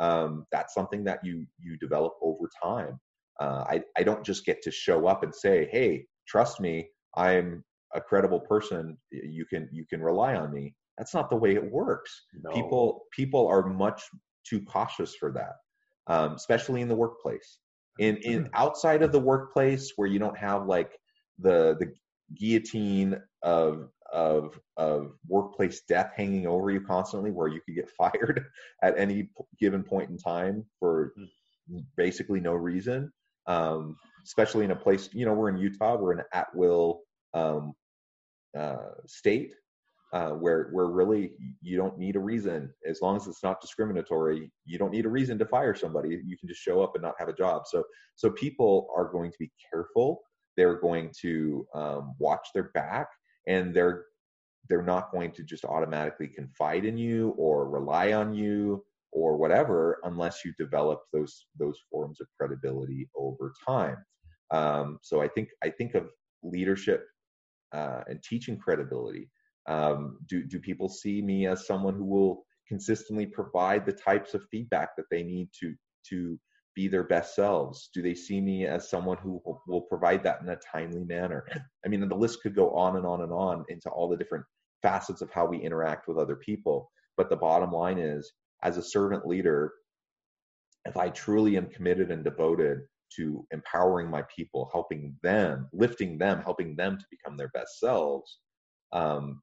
Um, 0.00 0.46
that's 0.50 0.74
something 0.74 1.04
that 1.04 1.20
you 1.22 1.46
you 1.58 1.76
develop 1.78 2.14
over 2.22 2.48
time. 2.62 2.98
Uh, 3.40 3.64
I 3.68 3.82
I 3.96 4.02
don't 4.02 4.24
just 4.24 4.44
get 4.44 4.62
to 4.62 4.70
show 4.70 5.06
up 5.06 5.22
and 5.22 5.34
say, 5.34 5.68
"Hey, 5.70 6.06
trust 6.26 6.60
me, 6.60 6.88
I'm 7.16 7.64
a 7.94 8.00
credible 8.00 8.40
person. 8.40 8.96
You 9.10 9.44
can 9.44 9.68
you 9.72 9.84
can 9.86 10.02
rely 10.02 10.34
on 10.34 10.52
me." 10.52 10.74
That's 10.98 11.14
not 11.14 11.30
the 11.30 11.36
way 11.36 11.54
it 11.54 11.70
works. 11.70 12.26
No. 12.42 12.50
People 12.50 13.04
people 13.12 13.46
are 13.46 13.66
much 13.66 14.02
too 14.48 14.62
cautious 14.62 15.14
for 15.14 15.32
that, 15.32 15.56
um, 16.06 16.34
especially 16.34 16.80
in 16.80 16.88
the 16.88 16.96
workplace 16.96 17.58
in 17.98 18.16
in 18.18 18.48
outside 18.54 19.02
of 19.02 19.12
the 19.12 19.20
workplace 19.20 19.92
where 19.96 20.08
you 20.08 20.18
don't 20.18 20.36
have 20.36 20.66
like 20.66 20.98
the 21.38 21.76
the 21.78 21.92
guillotine 22.34 23.20
of 23.42 23.88
of 24.12 24.58
of 24.76 25.12
workplace 25.26 25.82
death 25.88 26.12
hanging 26.16 26.46
over 26.46 26.70
you 26.70 26.80
constantly 26.80 27.30
where 27.30 27.48
you 27.48 27.60
could 27.60 27.74
get 27.74 27.90
fired 27.98 28.46
at 28.82 28.98
any 28.98 29.28
given 29.58 29.82
point 29.82 30.10
in 30.10 30.16
time 30.16 30.64
for 30.78 31.14
basically 31.96 32.40
no 32.40 32.54
reason. 32.54 33.12
Um, 33.46 33.96
especially 34.24 34.64
in 34.64 34.70
a 34.70 34.76
place 34.76 35.10
you 35.12 35.26
know 35.26 35.34
we're 35.34 35.50
in 35.50 35.58
utah 35.58 35.96
we're 35.96 36.12
an 36.12 36.22
at 36.32 36.46
will 36.54 37.02
um, 37.34 37.74
uh, 38.58 38.92
state 39.06 39.52
uh, 40.14 40.30
where 40.30 40.70
where 40.72 40.86
really 40.86 41.32
you 41.60 41.76
don't 41.76 41.98
need 41.98 42.16
a 42.16 42.20
reason. 42.20 42.72
As 42.86 43.02
long 43.02 43.16
as 43.16 43.26
it's 43.26 43.42
not 43.42 43.60
discriminatory 43.60 44.50
you 44.64 44.78
don't 44.78 44.92
need 44.92 45.04
a 45.04 45.10
reason 45.10 45.38
to 45.40 45.46
fire 45.46 45.74
somebody. 45.74 46.20
You 46.24 46.38
can 46.38 46.48
just 46.48 46.62
show 46.62 46.82
up 46.82 46.94
and 46.94 47.02
not 47.02 47.16
have 47.18 47.28
a 47.28 47.34
job. 47.34 47.64
So 47.66 47.84
so 48.14 48.30
people 48.30 48.88
are 48.96 49.10
going 49.10 49.30
to 49.30 49.38
be 49.38 49.50
careful 49.70 50.22
they're 50.56 50.80
going 50.80 51.10
to 51.20 51.66
um, 51.74 52.14
watch 52.18 52.48
their 52.54 52.70
back 52.74 53.08
and 53.46 53.74
they're 53.74 54.04
they're 54.68 54.82
not 54.82 55.12
going 55.12 55.30
to 55.30 55.42
just 55.42 55.64
automatically 55.64 56.26
confide 56.26 56.86
in 56.86 56.96
you 56.96 57.34
or 57.36 57.68
rely 57.68 58.12
on 58.12 58.34
you 58.34 58.82
or 59.12 59.36
whatever 59.36 59.98
unless 60.04 60.44
you 60.44 60.52
develop 60.58 61.00
those 61.12 61.46
those 61.58 61.78
forms 61.90 62.20
of 62.20 62.26
credibility 62.38 63.08
over 63.16 63.52
time. 63.66 63.98
Um, 64.50 64.98
so 65.02 65.20
i 65.22 65.28
think 65.28 65.48
i 65.62 65.70
think 65.70 65.94
of 65.94 66.10
leadership 66.42 67.06
uh, 67.72 68.02
and 68.08 68.22
teaching 68.22 68.58
credibility. 68.58 69.30
Um, 69.66 70.18
do 70.28 70.44
do 70.44 70.60
people 70.60 70.88
see 70.88 71.22
me 71.22 71.46
as 71.46 71.66
someone 71.66 71.94
who 71.94 72.04
will 72.04 72.44
consistently 72.68 73.26
provide 73.26 73.84
the 73.84 73.92
types 73.92 74.34
of 74.34 74.44
feedback 74.50 74.96
that 74.96 75.06
they 75.10 75.22
need 75.22 75.48
to 75.60 75.74
to 76.10 76.38
be 76.74 76.88
their 76.88 77.04
best 77.04 77.34
selves? 77.34 77.90
Do 77.94 78.02
they 78.02 78.14
see 78.14 78.40
me 78.40 78.66
as 78.66 78.88
someone 78.88 79.18
who 79.18 79.40
will, 79.66 79.82
provide 79.82 80.22
that 80.24 80.40
in 80.42 80.48
a 80.48 80.56
timely 80.56 81.04
manner? 81.04 81.46
I 81.84 81.88
mean, 81.88 82.06
the 82.08 82.14
list 82.14 82.42
could 82.42 82.54
go 82.54 82.70
on 82.70 82.96
and 82.96 83.06
on 83.06 83.22
and 83.22 83.32
on 83.32 83.64
into 83.68 83.88
all 83.90 84.08
the 84.08 84.16
different 84.16 84.44
facets 84.82 85.22
of 85.22 85.30
how 85.30 85.46
we 85.46 85.58
interact 85.58 86.08
with 86.08 86.18
other 86.18 86.36
people. 86.36 86.90
But 87.16 87.30
the 87.30 87.36
bottom 87.36 87.70
line 87.70 87.98
is, 87.98 88.32
as 88.62 88.76
a 88.76 88.82
servant 88.82 89.26
leader, 89.26 89.72
if 90.84 90.96
I 90.96 91.08
truly 91.10 91.56
am 91.56 91.66
committed 91.66 92.10
and 92.10 92.24
devoted 92.24 92.80
to 93.16 93.46
empowering 93.52 94.10
my 94.10 94.22
people, 94.34 94.68
helping 94.72 95.16
them, 95.22 95.68
lifting 95.72 96.18
them, 96.18 96.42
helping 96.42 96.76
them 96.76 96.98
to 96.98 97.04
become 97.10 97.36
their 97.36 97.50
best 97.54 97.78
selves, 97.78 98.40
um, 98.92 99.40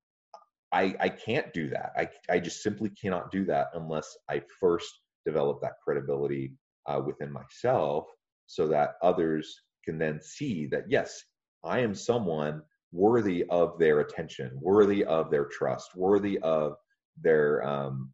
I, 0.71 0.95
I 0.99 1.09
can't 1.09 1.51
do 1.53 1.69
that. 1.69 1.91
I, 1.97 2.09
I 2.29 2.39
just 2.39 2.61
simply 2.63 2.89
cannot 2.89 3.31
do 3.31 3.45
that 3.45 3.67
unless 3.73 4.17
I 4.29 4.41
first 4.59 4.89
develop 5.25 5.61
that 5.61 5.73
credibility 5.83 6.53
uh, 6.87 7.01
within 7.05 7.31
myself 7.31 8.07
so 8.47 8.67
that 8.67 8.95
others 9.01 9.61
can 9.85 9.97
then 9.97 10.19
see 10.21 10.67
that, 10.67 10.85
yes, 10.89 11.23
I 11.63 11.79
am 11.79 11.95
someone 11.95 12.61
worthy 12.91 13.45
of 13.49 13.79
their 13.79 13.99
attention, 14.01 14.51
worthy 14.61 15.05
of 15.05 15.31
their 15.31 15.45
trust, 15.45 15.95
worthy 15.95 16.39
of 16.39 16.75
their 17.21 17.65
um, 17.65 18.11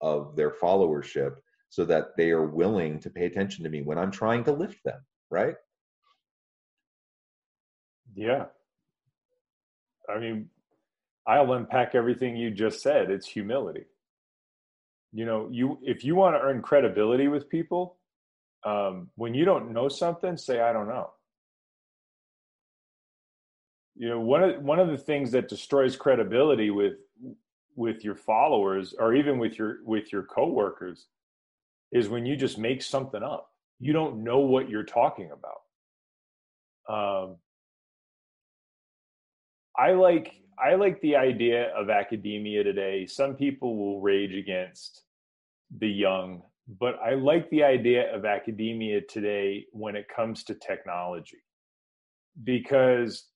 of 0.00 0.34
their 0.36 0.50
followership, 0.50 1.34
so 1.68 1.84
that 1.84 2.16
they 2.16 2.30
are 2.30 2.46
willing 2.46 3.00
to 3.00 3.10
pay 3.10 3.26
attention 3.26 3.64
to 3.64 3.70
me 3.70 3.82
when 3.82 3.98
I'm 3.98 4.10
trying 4.10 4.44
to 4.44 4.52
lift 4.52 4.82
them. 4.84 5.00
Right? 5.30 5.54
Yeah. 8.14 8.46
I 10.08 10.18
mean, 10.18 10.48
I'll 11.26 11.52
unpack 11.52 11.94
everything 11.94 12.36
you 12.36 12.50
just 12.50 12.80
said. 12.80 13.10
It's 13.10 13.26
humility. 13.28 13.84
You 15.12 15.26
know, 15.26 15.48
you 15.50 15.78
if 15.82 16.04
you 16.04 16.14
want 16.14 16.36
to 16.36 16.40
earn 16.40 16.62
credibility 16.62 17.28
with 17.28 17.48
people, 17.48 17.96
um, 18.64 19.10
when 19.16 19.34
you 19.34 19.44
don't 19.44 19.72
know 19.72 19.88
something, 19.88 20.36
say 20.36 20.60
I 20.60 20.72
don't 20.72 20.88
know. 20.88 21.10
You 23.96 24.08
know, 24.10 24.20
one 24.20 24.42
of 24.42 24.62
one 24.62 24.78
of 24.78 24.88
the 24.88 24.98
things 24.98 25.32
that 25.32 25.48
destroys 25.48 25.96
credibility 25.96 26.70
with 26.70 26.94
with 27.76 28.04
your 28.04 28.14
followers 28.14 28.94
or 28.98 29.14
even 29.14 29.38
with 29.38 29.58
your 29.58 29.78
with 29.84 30.12
your 30.12 30.22
coworkers 30.22 31.06
is 31.92 32.08
when 32.08 32.26
you 32.26 32.36
just 32.36 32.58
make 32.58 32.82
something 32.82 33.22
up. 33.22 33.50
You 33.78 33.92
don't 33.92 34.22
know 34.22 34.40
what 34.40 34.68
you're 34.68 34.84
talking 34.84 35.30
about. 35.32 35.60
Um, 36.88 37.36
I 39.76 39.92
like 39.92 40.32
I 40.58 40.74
like 40.74 41.00
the 41.00 41.16
idea 41.16 41.74
of 41.74 41.88
academia 41.88 42.62
today. 42.62 43.06
Some 43.06 43.34
people 43.34 43.76
will 43.76 44.00
rage 44.00 44.34
against 44.34 45.02
the 45.78 45.88
young, 45.88 46.42
but 46.78 46.98
I 47.04 47.14
like 47.14 47.50
the 47.50 47.64
idea 47.64 48.14
of 48.14 48.24
academia 48.24 49.00
today 49.00 49.66
when 49.72 49.96
it 49.96 50.06
comes 50.14 50.44
to 50.44 50.54
technology. 50.54 51.38
Because 52.44 53.26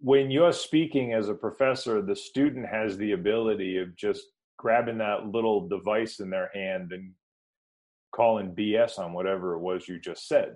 when 0.00 0.30
you're 0.30 0.52
speaking 0.52 1.14
as 1.14 1.28
a 1.30 1.34
professor, 1.34 2.02
the 2.02 2.16
student 2.16 2.66
has 2.66 2.98
the 2.98 3.12
ability 3.12 3.78
of 3.78 3.96
just 3.96 4.24
grabbing 4.58 4.98
that 4.98 5.26
little 5.26 5.66
device 5.68 6.20
in 6.20 6.28
their 6.28 6.50
hand 6.52 6.92
and 6.92 7.12
calling 8.14 8.54
BS 8.54 8.98
on 8.98 9.14
whatever 9.14 9.54
it 9.54 9.60
was 9.60 9.88
you 9.88 9.98
just 9.98 10.28
said. 10.28 10.54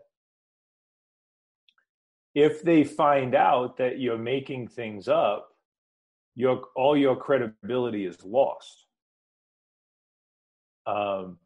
If 2.35 2.63
they 2.63 2.85
find 2.85 3.35
out 3.35 3.79
that 3.79 3.99
you're 3.99 4.19
making 4.19 4.69
things 4.69 5.09
up, 5.09 5.49
your 6.37 6.63
all 6.77 6.97
your 6.97 7.17
credibility 7.17 8.05
is 8.05 8.23
lost. 8.25 8.87
Um, 10.87 11.39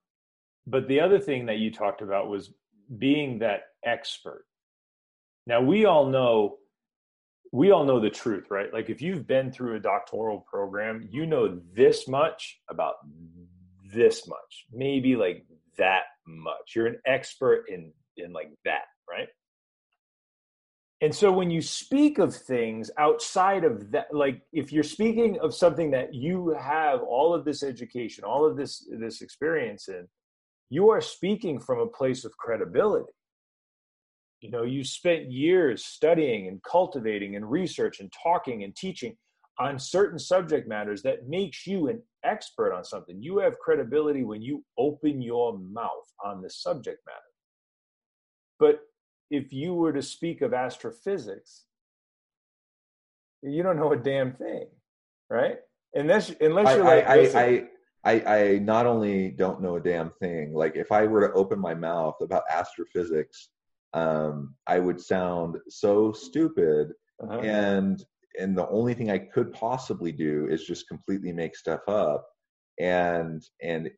but 0.66 0.88
the 0.88 1.00
other 1.00 1.18
thing 1.18 1.46
that 1.46 1.58
you 1.58 1.70
talked 1.70 2.02
about 2.02 2.28
was 2.28 2.52
being 2.98 3.38
that 3.38 3.62
expert. 3.84 4.44
Now 5.46 5.60
we 5.60 5.84
all 5.84 6.06
know 6.06 6.58
we 7.52 7.70
all 7.70 7.84
know 7.84 8.00
the 8.00 8.10
truth, 8.10 8.46
right? 8.50 8.72
Like 8.72 8.90
if 8.90 9.00
you've 9.00 9.28
been 9.28 9.52
through 9.52 9.76
a 9.76 9.80
doctoral 9.80 10.40
program, 10.40 11.06
you 11.08 11.24
know 11.24 11.60
this 11.72 12.08
much 12.08 12.58
about 12.68 12.94
this 13.94 14.26
much, 14.26 14.66
maybe 14.72 15.14
like 15.14 15.44
that 15.78 16.02
much. 16.26 16.74
You're 16.74 16.88
an 16.88 17.00
expert 17.06 17.66
in 17.68 17.92
in 18.16 18.32
like 18.32 18.50
that, 18.64 18.86
right? 19.08 19.28
And 21.00 21.14
so 21.14 21.30
when 21.30 21.50
you 21.50 21.60
speak 21.60 22.18
of 22.18 22.34
things 22.34 22.90
outside 22.98 23.64
of 23.64 23.90
that, 23.90 24.06
like 24.12 24.42
if 24.52 24.72
you're 24.72 24.82
speaking 24.82 25.38
of 25.40 25.54
something 25.54 25.90
that 25.90 26.14
you 26.14 26.56
have 26.58 27.02
all 27.02 27.34
of 27.34 27.44
this 27.44 27.62
education, 27.62 28.24
all 28.24 28.46
of 28.46 28.56
this 28.56 28.88
this 28.90 29.20
experience 29.20 29.88
in, 29.88 30.08
you 30.70 30.90
are 30.90 31.00
speaking 31.00 31.60
from 31.60 31.80
a 31.80 31.86
place 31.86 32.24
of 32.24 32.36
credibility. 32.36 33.12
You 34.40 34.50
know 34.50 34.62
you 34.62 34.84
spent 34.84 35.30
years 35.30 35.84
studying 35.84 36.48
and 36.48 36.62
cultivating 36.62 37.36
and 37.36 37.50
research 37.50 38.00
and 38.00 38.12
talking 38.22 38.62
and 38.64 38.76
teaching 38.76 39.16
on 39.58 39.78
certain 39.78 40.18
subject 40.18 40.68
matters 40.68 41.02
that 41.02 41.28
makes 41.28 41.66
you 41.66 41.88
an 41.88 42.02
expert 42.24 42.74
on 42.74 42.84
something. 42.84 43.22
You 43.22 43.38
have 43.38 43.58
credibility 43.58 44.24
when 44.24 44.42
you 44.42 44.64
open 44.76 45.22
your 45.22 45.58
mouth 45.58 46.12
on 46.24 46.42
the 46.42 46.50
subject 46.50 46.98
matter. 47.06 47.20
But 48.58 48.80
if 49.30 49.52
you 49.52 49.74
were 49.74 49.92
to 49.92 50.02
speak 50.02 50.42
of 50.42 50.52
astrophysics 50.52 51.64
you 53.42 53.62
don't 53.62 53.76
know 53.76 53.92
a 53.92 53.96
damn 53.96 54.32
thing 54.32 54.66
right? 55.30 55.58
Unless 55.94 56.34
unless 56.40 56.76
you're 56.76 56.86
I, 56.86 56.96
like 56.96 57.08
I, 57.08 57.44
I, 57.44 57.64
I, 58.04 58.20
I 58.20 58.58
not 58.58 58.86
only 58.86 59.30
don't 59.30 59.62
know 59.62 59.76
a 59.76 59.80
damn 59.80 60.10
thing 60.20 60.52
like 60.52 60.76
if 60.76 60.92
i 60.92 61.06
were 61.06 61.26
to 61.26 61.34
open 61.34 61.58
my 61.58 61.74
mouth 61.74 62.16
about 62.20 62.42
astrophysics 62.50 63.48
um, 63.94 64.56
I 64.66 64.80
would 64.80 65.00
sound 65.00 65.56
so 65.68 66.12
stupid, 66.12 66.92
uh-huh. 67.22 67.38
and 67.40 68.04
and 68.38 68.58
the 68.58 68.68
only 68.68 68.92
thing 68.92 69.10
I 69.10 69.18
could 69.18 69.52
possibly 69.52 70.10
do 70.10 70.48
is 70.50 70.64
just 70.64 70.88
completely 70.88 71.32
make 71.32 71.56
stuff 71.56 71.80
up, 71.88 72.26
and 72.80 73.42
and 73.62 73.88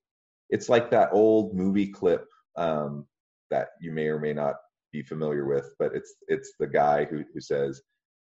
it's 0.51 0.69
like 0.69 0.91
that 0.91 1.09
old 1.13 1.57
movie 1.57 1.89
clip 1.89 2.27
um, 2.57 3.07
that 3.51 3.69
you 3.81 3.91
may 3.91 4.07
or 4.07 4.21
may 4.21 4.35
not 4.35 4.57
be 4.93 5.03
familiar 5.03 5.47
with, 5.47 5.71
but 5.79 5.93
it's 5.95 6.15
it's 6.29 6.53
the 6.61 6.69
guy 6.69 7.07
who 7.07 7.25
who 7.33 7.41
says, 7.41 7.81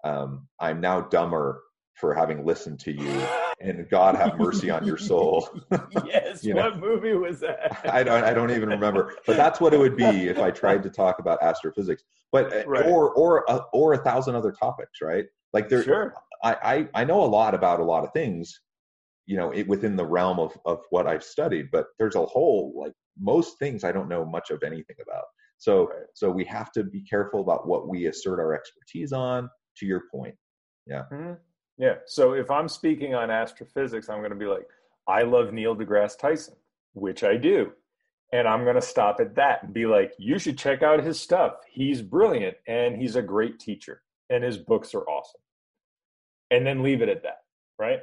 um, 0.03 0.48
"I'm 0.59 0.81
now 0.81 1.01
dumber 1.01 1.62
for 1.93 2.15
having 2.15 2.45
listened 2.45 2.79
to 2.81 2.91
you." 2.91 3.27
and 3.62 3.89
God 3.89 4.16
have 4.16 4.38
mercy 4.38 4.70
on 4.70 4.86
your 4.86 4.98
soul. 4.98 5.50
yes, 6.06 6.44
you 6.44 6.56
what 6.56 6.75
know? 6.75 6.82
movie 6.82 7.13
was 7.13 7.39
that? 7.42 7.82
I 7.92 8.04
don't 8.04 8.24
I 8.24 8.34
don't 8.34 8.51
even 8.51 8.70
remember, 8.70 9.16
but 9.25 9.38
that's 9.38 9.60
what 9.60 9.74
it 9.74 9.80
would 9.80 9.98
be 9.98 10.28
if 10.28 10.39
I 10.39 10.51
tried 10.51 10.84
to 10.84 10.89
talk 10.89 11.20
about 11.20 11.42
astrophysics. 11.44 12.04
But 12.32 12.54
uh, 12.54 12.63
right. 12.68 12.86
or 12.86 13.12
or 13.12 13.50
uh, 13.50 13.62
or 13.74 13.94
a 13.94 13.98
thousand 13.98 14.36
other 14.36 14.51
topics, 14.51 15.01
right? 15.01 15.25
Like 15.54 15.70
there, 15.70 15.84
sure. 15.84 16.13
I, 16.44 16.56
I 16.94 17.01
I 17.01 17.04
know 17.04 17.24
a 17.24 17.28
lot 17.28 17.54
about 17.54 17.80
a 17.80 17.84
lot 17.84 18.04
of 18.04 18.13
things, 18.13 18.62
you 19.25 19.36
know, 19.38 19.51
it, 19.51 19.68
within 19.68 19.96
the 19.96 20.06
realm 20.06 20.39
of 20.39 20.58
of 20.66 20.84
what 20.89 21.08
I've 21.08 21.24
studied. 21.24 21.70
But 21.72 21.88
there's 21.98 22.16
a 22.16 22.25
whole 22.25 22.74
like 22.78 22.94
most 23.20 23.60
things 23.60 23.84
I 23.84 23.92
don't 23.92 24.10
know 24.10 24.25
much 24.25 24.51
of 24.51 24.63
anything 24.63 24.98
about. 25.01 25.25
So 25.58 25.88
right. 25.88 26.06
so 26.13 26.30
we 26.30 26.46
have 26.46 26.72
to 26.74 26.84
be 26.84 27.01
careful 27.01 27.42
about 27.42 27.68
what 27.68 27.89
we 27.89 28.06
assert 28.06 28.39
our 28.39 28.54
expertise 28.54 29.12
on. 29.12 29.50
To 29.78 29.86
your 29.86 30.04
point, 30.12 30.36
yeah. 30.88 31.04
Mm-hmm. 31.12 31.34
Yeah. 31.79 31.95
So 32.05 32.33
if 32.33 32.51
I'm 32.51 32.67
speaking 32.67 33.15
on 33.15 33.31
astrophysics, 33.31 34.09
I'm 34.09 34.19
going 34.19 34.31
to 34.31 34.36
be 34.36 34.45
like, 34.45 34.67
I 35.07 35.24
love 35.24 35.53
Neil 35.53 35.75
deGrasse 35.75 36.19
Tyson, 36.19 36.55
which 36.93 37.24
I 37.24 37.38
do. 37.38 37.71
And 38.31 38.48
I'm 38.48 38.63
going 38.63 38.75
to 38.75 38.81
stop 38.81 39.19
at 39.19 39.33
that 39.36 39.63
and 39.63 39.74
be 39.74 39.88
like, 39.88 40.13
you 40.19 40.38
should 40.38 40.57
check 40.57 40.83
out 40.83 41.03
his 41.03 41.19
stuff. 41.19 41.53
He's 41.71 42.01
brilliant 42.03 42.57
and 42.67 42.95
he's 42.95 43.15
a 43.15 43.21
great 43.24 43.59
teacher 43.59 44.03
and 44.29 44.43
his 44.43 44.57
books 44.57 44.93
are 44.93 45.07
awesome. 45.09 45.41
And 46.51 46.67
then 46.67 46.83
leave 46.83 47.01
it 47.01 47.09
at 47.09 47.24
that. 47.24 47.43
Right. 47.79 48.01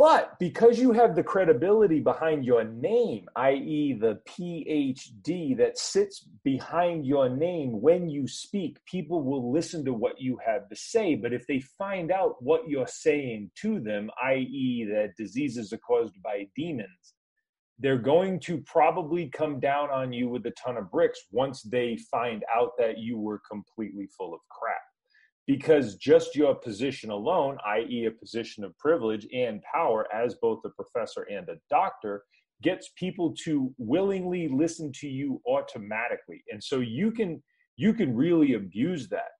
But 0.00 0.38
because 0.38 0.78
you 0.78 0.92
have 0.92 1.14
the 1.14 1.22
credibility 1.22 2.00
behind 2.00 2.46
your 2.46 2.64
name, 2.64 3.28
i.e., 3.36 3.98
the 4.00 4.18
PhD 4.26 5.54
that 5.58 5.76
sits 5.76 6.26
behind 6.42 7.04
your 7.04 7.28
name 7.28 7.82
when 7.82 8.08
you 8.08 8.26
speak, 8.26 8.82
people 8.86 9.22
will 9.22 9.52
listen 9.52 9.84
to 9.84 9.92
what 9.92 10.18
you 10.18 10.38
have 10.42 10.70
to 10.70 10.74
say. 10.74 11.16
But 11.16 11.34
if 11.34 11.46
they 11.46 11.60
find 11.60 12.10
out 12.10 12.42
what 12.42 12.66
you're 12.66 12.86
saying 12.86 13.50
to 13.56 13.78
them, 13.78 14.10
i.e., 14.24 14.88
that 14.90 15.16
diseases 15.18 15.70
are 15.74 15.84
caused 15.86 16.14
by 16.22 16.46
demons, 16.56 17.12
they're 17.78 17.98
going 17.98 18.40
to 18.40 18.62
probably 18.62 19.28
come 19.28 19.60
down 19.60 19.90
on 19.90 20.14
you 20.14 20.30
with 20.30 20.46
a 20.46 20.52
ton 20.52 20.78
of 20.78 20.90
bricks 20.90 21.20
once 21.30 21.60
they 21.60 21.98
find 22.10 22.42
out 22.56 22.70
that 22.78 22.96
you 22.96 23.18
were 23.18 23.42
completely 23.50 24.08
full 24.16 24.32
of 24.32 24.40
crap 24.48 24.80
because 25.50 25.96
just 25.96 26.36
your 26.36 26.54
position 26.54 27.10
alone, 27.10 27.58
i.e., 27.66 28.04
a 28.04 28.10
position 28.12 28.62
of 28.62 28.78
privilege 28.78 29.26
and 29.34 29.60
power 29.62 30.06
as 30.14 30.36
both 30.36 30.60
a 30.64 30.68
professor 30.68 31.22
and 31.22 31.48
a 31.48 31.56
doctor, 31.68 32.22
gets 32.62 32.90
people 32.96 33.34
to 33.34 33.74
willingly 33.76 34.46
listen 34.46 34.92
to 34.92 35.08
you 35.08 35.42
automatically. 35.48 36.44
And 36.52 36.62
so 36.62 36.78
you 36.78 37.10
can 37.10 37.42
you 37.76 37.92
can 37.92 38.14
really 38.14 38.54
abuse 38.54 39.08
that. 39.08 39.32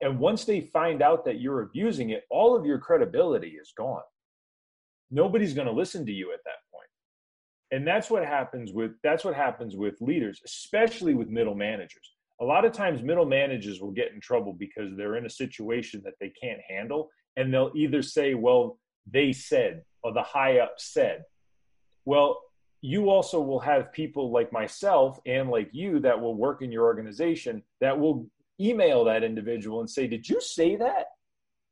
And 0.00 0.20
once 0.20 0.44
they 0.44 0.60
find 0.60 1.02
out 1.02 1.24
that 1.24 1.40
you're 1.40 1.62
abusing 1.62 2.10
it, 2.10 2.22
all 2.30 2.54
of 2.56 2.64
your 2.64 2.78
credibility 2.78 3.56
is 3.60 3.72
gone. 3.76 4.02
Nobody's 5.10 5.54
going 5.54 5.66
to 5.66 5.72
listen 5.72 6.06
to 6.06 6.12
you 6.12 6.32
at 6.32 6.44
that 6.44 6.60
point. 6.72 6.86
And 7.72 7.84
that's 7.84 8.10
what 8.10 8.24
happens 8.24 8.72
with 8.72 8.92
that's 9.02 9.24
what 9.24 9.34
happens 9.34 9.74
with 9.74 10.00
leaders, 10.00 10.40
especially 10.44 11.14
with 11.14 11.28
middle 11.28 11.56
managers 11.56 12.12
a 12.40 12.44
lot 12.44 12.64
of 12.64 12.72
times 12.72 13.02
middle 13.02 13.26
managers 13.26 13.80
will 13.80 13.90
get 13.90 14.12
in 14.12 14.20
trouble 14.20 14.52
because 14.52 14.96
they're 14.96 15.16
in 15.16 15.26
a 15.26 15.30
situation 15.30 16.02
that 16.04 16.14
they 16.20 16.30
can't 16.40 16.60
handle 16.68 17.10
and 17.36 17.52
they'll 17.52 17.72
either 17.74 18.02
say 18.02 18.34
well 18.34 18.78
they 19.10 19.32
said 19.32 19.82
or 20.02 20.12
the 20.12 20.22
high 20.22 20.58
up 20.58 20.74
said. 20.78 21.24
Well 22.04 22.38
you 22.80 23.10
also 23.10 23.40
will 23.40 23.58
have 23.58 23.92
people 23.92 24.30
like 24.30 24.52
myself 24.52 25.18
and 25.26 25.50
like 25.50 25.68
you 25.72 25.98
that 25.98 26.20
will 26.20 26.36
work 26.36 26.62
in 26.62 26.70
your 26.70 26.84
organization 26.84 27.60
that 27.80 27.98
will 27.98 28.28
email 28.60 29.04
that 29.04 29.24
individual 29.24 29.80
and 29.80 29.90
say 29.90 30.06
did 30.06 30.28
you 30.28 30.40
say 30.40 30.76
that? 30.76 31.06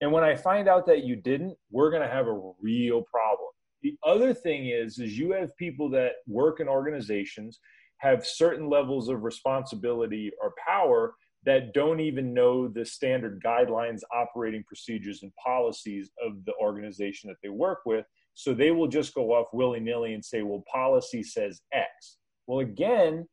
And 0.01 0.13
when 0.13 0.25
i 0.25 0.35
find 0.35 0.69
out 0.69 0.87
that 0.87 1.05
you 1.05 1.17
didn't 1.17 1.57
we're 1.71 1.91
going 1.91 2.03
to 2.03 2.09
have 2.09 2.27
a 2.27 2.53
real 2.61 3.03
problem. 3.03 3.51
The 3.83 3.97
other 4.05 4.35
thing 4.35 4.67
is 4.67 4.99
is 4.99 5.17
you 5.17 5.31
have 5.33 5.57
people 5.57 5.89
that 5.91 6.13
work 6.27 6.59
in 6.59 6.69
organizations 6.69 7.61
have 7.99 8.27
certain 8.27 8.69
levels 8.69 9.09
of 9.09 9.23
responsibility 9.23 10.31
or 10.43 10.53
power 10.67 11.15
that 11.45 11.73
don't 11.73 12.01
even 12.01 12.35
know 12.35 12.67
the 12.67 12.85
standard 12.85 13.41
guidelines, 13.45 14.01
operating 14.13 14.65
procedures, 14.67 15.23
and 15.23 15.33
policies 15.43 16.11
of 16.25 16.45
the 16.45 16.53
organization 16.61 17.29
that 17.29 17.37
they 17.43 17.49
work 17.49 17.81
with. 17.87 18.05
So 18.35 18.53
they 18.53 18.73
will 18.73 18.89
just 18.89 19.15
go 19.15 19.33
off 19.33 19.47
willy 19.53 19.81
nilly 19.81 20.13
and 20.13 20.25
say, 20.25 20.43
well, 20.43 20.65
policy 20.71 21.23
says 21.23 21.63
X. 21.73 22.19
Well, 22.47 22.61
again, 22.61 23.27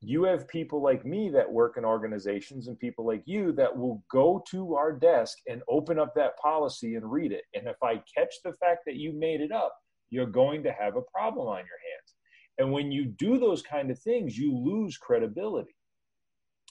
you 0.00 0.24
have 0.24 0.46
people 0.46 0.82
like 0.82 1.06
me 1.06 1.30
that 1.30 1.50
work 1.50 1.76
in 1.78 1.84
organizations 1.84 2.68
and 2.68 2.78
people 2.78 3.06
like 3.06 3.22
you 3.24 3.52
that 3.52 3.74
will 3.74 4.04
go 4.10 4.44
to 4.50 4.74
our 4.74 4.92
desk 4.92 5.38
and 5.48 5.62
open 5.68 5.98
up 5.98 6.14
that 6.14 6.38
policy 6.38 6.96
and 6.96 7.10
read 7.10 7.32
it. 7.32 7.44
And 7.54 7.66
if 7.66 7.82
I 7.82 8.02
catch 8.16 8.34
the 8.44 8.52
fact 8.60 8.80
that 8.86 8.96
you 8.96 9.12
made 9.12 9.40
it 9.40 9.50
up, 9.50 9.74
you're 10.10 10.26
going 10.26 10.62
to 10.64 10.72
have 10.72 10.96
a 10.96 11.02
problem 11.12 11.48
on 11.48 11.56
your 11.56 11.64
hands. 11.64 12.14
And 12.58 12.72
when 12.72 12.92
you 12.92 13.04
do 13.04 13.38
those 13.38 13.62
kind 13.62 13.90
of 13.90 13.98
things, 13.98 14.38
you 14.38 14.56
lose 14.56 14.96
credibility. 14.96 15.74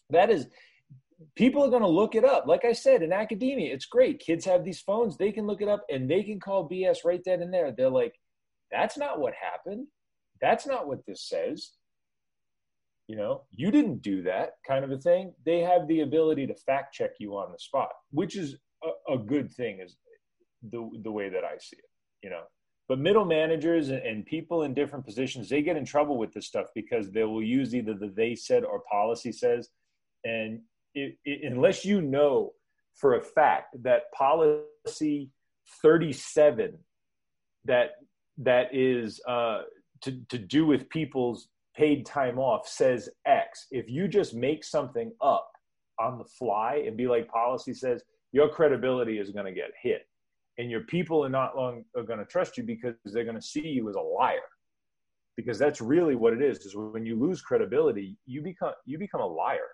That 0.10 0.30
is, 0.30 0.48
people 1.36 1.64
are 1.64 1.70
going 1.70 1.82
to 1.82 1.88
look 1.88 2.16
it 2.16 2.24
up. 2.24 2.46
Like 2.48 2.66
I 2.66 2.74
said, 2.74 3.02
in 3.02 3.12
academia, 3.12 3.74
it's 3.74 3.86
great. 3.86 4.20
Kids 4.20 4.46
have 4.46 4.64
these 4.64 4.80
phones, 4.80 5.18
they 5.18 5.32
can 5.32 5.46
look 5.46 5.62
it 5.62 5.68
up 5.68 5.84
and 5.90 6.10
they 6.10 6.24
can 6.24 6.40
call 6.40 6.70
BS 6.70 7.00
right 7.06 7.22
then 7.26 7.42
and 7.42 7.54
there. 7.54 7.72
They're 7.72 7.90
like, 7.90 8.16
that's 8.72 8.98
not 8.98 9.20
what 9.20 9.34
happened. 9.34 9.88
That's 10.42 10.66
not 10.66 10.88
what 10.88 11.06
this 11.06 11.28
says. 11.28 11.72
You 13.08 13.18
know, 13.18 13.44
you 13.52 13.70
didn't 13.70 14.02
do 14.02 14.24
that 14.24 14.54
kind 14.66 14.86
of 14.86 14.92
a 14.92 14.98
thing. 14.98 15.34
They 15.46 15.60
have 15.60 15.88
the 15.88 16.02
ability 16.02 16.48
to 16.48 16.56
fact 16.56 16.94
check 16.94 17.12
you 17.20 17.34
on 17.34 17.52
the 17.52 17.60
spot, 17.60 17.90
which 18.12 18.38
is 18.38 18.56
a, 18.84 19.14
a 19.14 19.18
good 19.18 19.52
thing, 19.52 19.80
is 19.82 19.98
the, 20.72 20.90
the 21.04 21.12
way 21.12 21.30
that 21.30 21.44
I 21.44 21.58
see 21.60 21.78
it, 21.78 21.90
you 22.24 22.30
know. 22.30 22.44
But 22.94 23.00
middle 23.00 23.26
managers 23.26 23.90
and 23.90 24.24
people 24.24 24.62
in 24.62 24.76
different 24.76 25.04
positions, 25.04 25.50
they 25.50 25.64
get 25.64 25.78
in 25.78 25.84
trouble 25.84 26.16
with 26.16 26.32
this 26.32 26.46
stuff 26.46 26.68
because 26.76 27.10
they 27.10 27.24
will 27.24 27.42
use 27.42 27.74
either 27.74 27.96
the 27.96 28.14
they 28.16 28.36
said 28.36 28.64
or 28.64 28.82
policy 28.82 29.32
says. 29.32 29.70
And 30.24 30.60
it, 30.94 31.18
it, 31.26 31.52
unless 31.52 31.84
you 31.84 32.04
know 32.04 32.52
for 32.94 33.16
a 33.16 33.22
fact 33.24 33.82
that 33.82 34.12
policy 34.16 35.32
37 35.82 36.78
that 37.66 37.94
that 38.38 38.68
is 38.72 39.20
uh, 39.28 39.64
to, 40.02 40.12
to 40.30 40.38
do 40.38 40.68
with 40.68 40.88
people's 40.90 41.48
paid 41.76 42.06
time 42.06 42.38
off 42.38 42.68
says 42.68 43.10
X, 43.26 43.66
if 43.72 43.90
you 43.90 44.08
just 44.08 44.36
make 44.36 44.64
something 44.64 45.12
up 45.20 45.50
on 46.00 46.20
the 46.20 46.26
fly 46.26 46.84
and 46.86 46.96
be 46.96 47.08
like 47.08 47.28
policy 47.28 47.74
says, 47.74 48.04
your 48.34 48.50
credibility 48.50 49.18
is 49.18 49.32
going 49.32 49.48
to 49.48 49.52
get 49.52 49.72
hit 49.82 50.06
and 50.58 50.70
your 50.70 50.82
people 50.82 51.26
are 51.26 51.30
not 51.30 51.56
long 51.56 51.84
are 51.96 52.04
going 52.04 52.20
to 52.20 52.26
trust 52.26 52.58
you 52.58 52.64
because 52.64 52.96
they're 53.06 53.24
going 53.24 53.36
to 53.36 53.42
see 53.42 53.68
you 53.68 53.90
as 53.90 53.96
a 53.96 54.00
liar. 54.00 54.40
Because 55.36 55.58
that's 55.58 55.82
really 55.82 56.16
what 56.16 56.34
it 56.34 56.44
is 56.44 56.60
is 56.60 56.76
when 56.76 57.06
you 57.06 57.20
lose 57.20 57.42
credibility 57.42 58.18
you 58.26 58.42
become 58.42 58.74
you 58.86 59.00
become 59.00 59.22
a 59.22 59.26
liar 59.26 59.70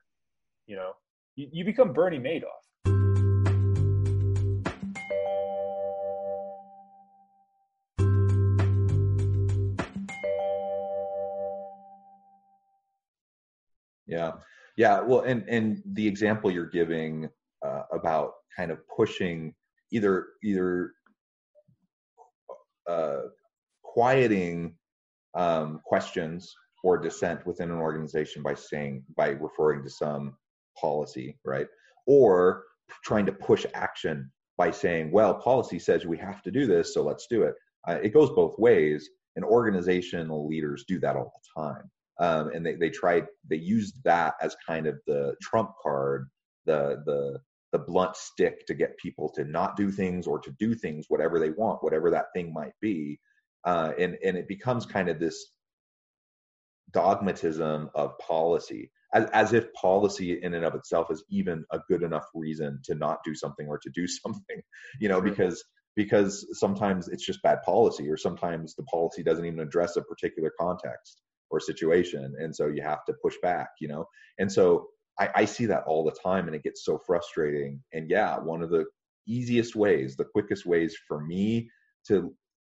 you 0.69 0.75
know? 0.75 0.91
You, 1.35 1.47
you 1.51 1.65
become 1.65 1.91
bernie 1.91 2.19
madoff. 2.19 2.45
Yeah. 14.05 14.33
Yeah 14.77 15.01
well 15.01 15.21
and 15.21 15.43
and 15.49 15.81
the 15.93 16.07
example 16.07 16.51
you're 16.51 16.69
giving 16.69 17.29
uh, 17.65 17.83
about 17.91 18.33
kind 18.55 18.71
of 18.71 18.79
pushing 18.87 19.53
either 19.91 20.27
either 20.43 20.91
uh, 22.87 23.21
quieting 23.83 24.75
um, 25.35 25.79
questions 25.85 26.53
or 26.83 26.97
dissent 26.97 27.45
within 27.45 27.71
an 27.71 27.77
organization 27.77 28.41
by 28.41 28.53
saying 28.53 29.03
by 29.15 29.29
referring 29.29 29.83
to 29.83 29.89
some 29.89 30.35
policy 30.79 31.37
right? 31.45 31.67
Or 32.07 32.63
trying 33.03 33.25
to 33.27 33.31
push 33.31 33.65
action 33.73 34.31
by 34.57 34.71
saying 34.71 35.11
well 35.11 35.35
policy 35.35 35.79
says 35.79 36.05
we 36.05 36.17
have 36.17 36.41
to 36.43 36.51
do 36.51 36.65
this 36.65 36.93
so 36.93 37.03
let's 37.03 37.27
do 37.27 37.43
it. 37.43 37.55
Uh, 37.87 37.99
it 38.01 38.13
goes 38.13 38.29
both 38.31 38.57
ways 38.57 39.09
and 39.35 39.45
organizational 39.45 40.47
leaders 40.47 40.83
do 40.87 40.99
that 40.99 41.15
all 41.15 41.31
the 41.55 41.61
time. 41.61 41.89
Um, 42.19 42.51
and 42.53 42.65
they, 42.65 42.75
they 42.75 42.89
tried 42.89 43.27
they 43.49 43.55
used 43.55 44.03
that 44.03 44.33
as 44.41 44.55
kind 44.65 44.87
of 44.87 44.99
the 45.07 45.35
trump 45.41 45.71
card 45.81 46.29
the 46.65 47.01
the 47.05 47.39
the 47.71 47.79
blunt 47.79 48.15
stick 48.15 48.65
to 48.67 48.73
get 48.73 48.97
people 48.97 49.29
to 49.29 49.43
not 49.43 49.75
do 49.75 49.91
things 49.91 50.27
or 50.27 50.39
to 50.39 50.51
do 50.59 50.73
things 50.73 51.05
whatever 51.07 51.39
they 51.39 51.51
want 51.51 51.83
whatever 51.83 52.11
that 52.11 52.33
thing 52.33 52.53
might 52.53 52.73
be. 52.81 53.19
Uh, 53.65 53.91
and 53.99 54.17
and 54.23 54.37
it 54.37 54.47
becomes 54.47 54.85
kind 54.85 55.09
of 55.09 55.19
this 55.19 55.51
dogmatism 56.91 57.89
of 57.93 58.17
policy 58.19 58.91
as, 59.13 59.25
as 59.31 59.53
if 59.53 59.71
policy 59.73 60.41
in 60.41 60.53
and 60.53 60.65
of 60.65 60.75
itself 60.75 61.11
is 61.11 61.23
even 61.29 61.63
a 61.71 61.79
good 61.87 62.03
enough 62.03 62.25
reason 62.33 62.79
to 62.83 62.95
not 62.95 63.19
do 63.23 63.35
something 63.35 63.67
or 63.67 63.77
to 63.77 63.89
do 63.93 64.07
something 64.23 64.61
you 64.99 65.09
know 65.09 65.21
because 65.21 65.63
because 65.95 66.47
sometimes 66.57 67.09
it's 67.09 67.25
just 67.25 67.41
bad 67.41 67.61
policy 67.63 68.09
or 68.09 68.15
sometimes 68.15 68.75
the 68.75 68.83
policy 68.83 69.21
doesn't 69.21 69.45
even 69.45 69.59
address 69.59 69.97
a 69.97 70.01
particular 70.01 70.51
context 70.59 71.21
or 71.51 71.59
situation 71.59 72.33
and 72.39 72.55
so 72.55 72.67
you 72.67 72.81
have 72.81 73.03
to 73.05 73.13
push 73.21 73.35
back 73.41 73.69
you 73.79 73.87
know? 73.87 74.05
And 74.37 74.51
so 74.51 74.87
I, 75.19 75.29
I 75.35 75.45
see 75.45 75.65
that 75.67 75.83
all 75.85 76.03
the 76.03 76.17
time 76.23 76.47
and 76.47 76.55
it 76.55 76.63
gets 76.63 76.85
so 76.85 76.99
frustrating. 77.05 77.81
And 77.93 78.09
yeah 78.09 78.39
one 78.39 78.61
of 78.61 78.69
the 78.69 78.85
easiest 79.27 79.75
ways 79.75 80.15
the 80.15 80.25
quickest 80.25 80.65
ways 80.65 80.95
for 81.07 81.21
me 81.21 81.69
to 82.07 82.33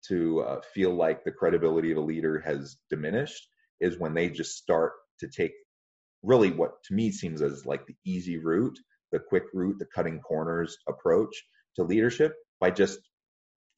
to 0.09 0.41
uh, 0.43 0.61
feel 0.75 0.95
like 0.95 1.25
the 1.25 1.33
credibility 1.33 1.91
of 1.91 1.99
a 1.99 2.01
leader 2.01 2.39
has 2.39 2.77
diminished 2.91 3.49
is 3.81 3.99
when 3.99 4.15
they 4.15 4.29
just 4.29 4.57
start 4.57 4.93
to 5.19 5.29
take 5.29 5.53
really 6.23 6.51
what 6.51 6.83
to 6.85 6.95
me 6.95 7.11
seems 7.11 7.43
as 7.43 7.67
like 7.67 7.87
the 7.87 7.97
easy 8.05 8.39
route 8.39 8.79
the 9.13 9.19
quick 9.19 9.45
route 9.53 9.77
the 9.79 9.87
cutting 9.95 10.21
corners 10.21 10.77
approach 10.89 11.35
to 11.75 11.83
leadership 11.83 12.35
by 12.61 12.71
just 12.71 13.01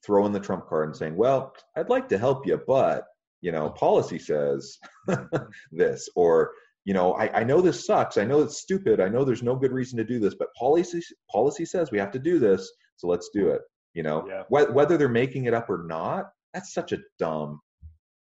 throwing 0.05 0.33
the 0.33 0.41
trump 0.41 0.69
card 0.69 0.89
and 0.89 0.97
saying 0.97 1.17
well 1.17 1.53
i'd 1.77 1.89
like 1.89 2.09
to 2.09 2.19
help 2.19 2.47
you 2.47 2.61
but 2.67 3.05
you 3.41 3.53
know 3.53 3.71
policy 3.71 4.19
says 4.19 4.79
this 5.73 6.09
or 6.15 6.53
you 6.87 6.95
know 6.95 7.13
I, 7.15 7.41
I 7.41 7.45
know 7.45 7.61
this 7.61 7.85
sucks. 7.85 8.17
I 8.17 8.25
know 8.25 8.41
it's 8.41 8.63
stupid. 8.63 9.01
I 9.01 9.09
know 9.09 9.25
there's 9.25 9.43
no 9.43 9.57
good 9.57 9.73
reason 9.73 9.99
to 9.99 10.05
do 10.05 10.19
this 10.19 10.35
but 10.35 10.55
policy 10.55 11.03
policy 11.31 11.67
says 11.67 11.91
we 11.91 11.99
have 11.99 12.13
to 12.13 12.19
do 12.19 12.39
this 12.39 12.73
so 12.97 13.09
let's 13.09 13.29
do 13.35 13.51
it 13.51 13.61
you 13.93 14.03
know? 14.03 14.27
Yeah. 14.29 14.45
Wh- 14.45 14.75
whether 14.75 14.97
they're 14.97 15.09
making 15.09 15.45
it 15.45 15.55
up 15.55 15.69
or 15.69 15.85
not 15.87 16.31
that's 16.55 16.73
such 16.73 16.93
a 16.93 16.99
dumb 17.19 17.61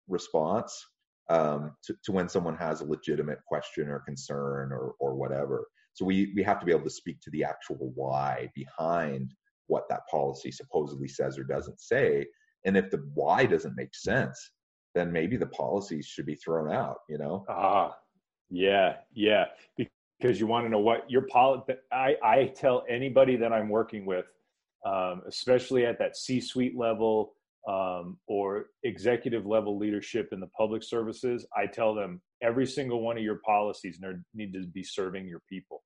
response 0.08 0.72
um, 1.28 1.72
to, 1.84 1.94
to 2.04 2.12
when 2.12 2.28
someone 2.28 2.56
has 2.56 2.80
a 2.80 2.86
legitimate 2.86 3.38
question 3.46 3.88
or 3.88 4.00
concern 4.00 4.72
or 4.72 4.94
or 5.00 5.14
whatever. 5.14 5.66
So 5.94 6.04
we 6.04 6.32
we 6.34 6.42
have 6.44 6.60
to 6.60 6.66
be 6.66 6.72
able 6.72 6.84
to 6.84 6.90
speak 6.90 7.20
to 7.22 7.30
the 7.30 7.44
actual 7.44 7.92
why 7.94 8.50
behind 8.54 9.34
what 9.66 9.88
that 9.88 10.02
policy 10.10 10.52
supposedly 10.52 11.08
says 11.08 11.38
or 11.38 11.44
doesn't 11.44 11.80
say. 11.80 12.26
And 12.64 12.76
if 12.76 12.90
the 12.90 13.04
why 13.14 13.44
doesn't 13.44 13.76
make 13.76 13.94
sense 13.94 14.38
then 14.94 15.10
maybe 15.10 15.38
the 15.38 15.46
policies 15.46 16.06
should 16.06 16.26
be 16.26 16.34
thrown 16.34 16.70
out 16.70 16.98
you 17.08 17.18
know? 17.18 17.44
Ah 17.48 17.96
yeah 18.52 18.96
yeah 19.14 19.46
because 19.76 20.38
you 20.38 20.46
want 20.46 20.64
to 20.64 20.68
know 20.68 20.78
what 20.78 21.10
your 21.10 21.22
policy 21.22 21.72
i 21.92 22.14
i 22.22 22.52
tell 22.54 22.84
anybody 22.88 23.36
that 23.36 23.52
i'm 23.52 23.68
working 23.68 24.04
with 24.04 24.26
um, 24.84 25.22
especially 25.26 25.86
at 25.86 25.98
that 25.98 26.16
c 26.16 26.40
suite 26.40 26.76
level 26.76 27.34
um, 27.68 28.18
or 28.26 28.66
executive 28.82 29.46
level 29.46 29.78
leadership 29.78 30.28
in 30.32 30.40
the 30.40 30.48
public 30.48 30.82
services 30.82 31.46
i 31.56 31.66
tell 31.66 31.94
them 31.94 32.20
every 32.42 32.66
single 32.66 33.00
one 33.00 33.16
of 33.16 33.24
your 33.24 33.40
policies 33.44 33.98
need 34.34 34.52
to 34.52 34.66
be 34.66 34.82
serving 34.82 35.26
your 35.26 35.40
people 35.48 35.82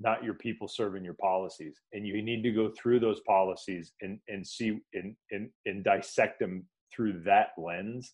not 0.00 0.22
your 0.22 0.34
people 0.34 0.68
serving 0.68 1.04
your 1.04 1.14
policies. 1.14 1.80
And 1.92 2.06
you 2.06 2.20
need 2.22 2.42
to 2.42 2.52
go 2.52 2.70
through 2.70 3.00
those 3.00 3.20
policies 3.20 3.92
and 4.02 4.18
and 4.28 4.46
see 4.46 4.78
and 4.92 5.16
and, 5.30 5.50
and 5.64 5.84
dissect 5.84 6.38
them 6.38 6.66
through 6.94 7.22
that 7.24 7.48
lens. 7.56 8.12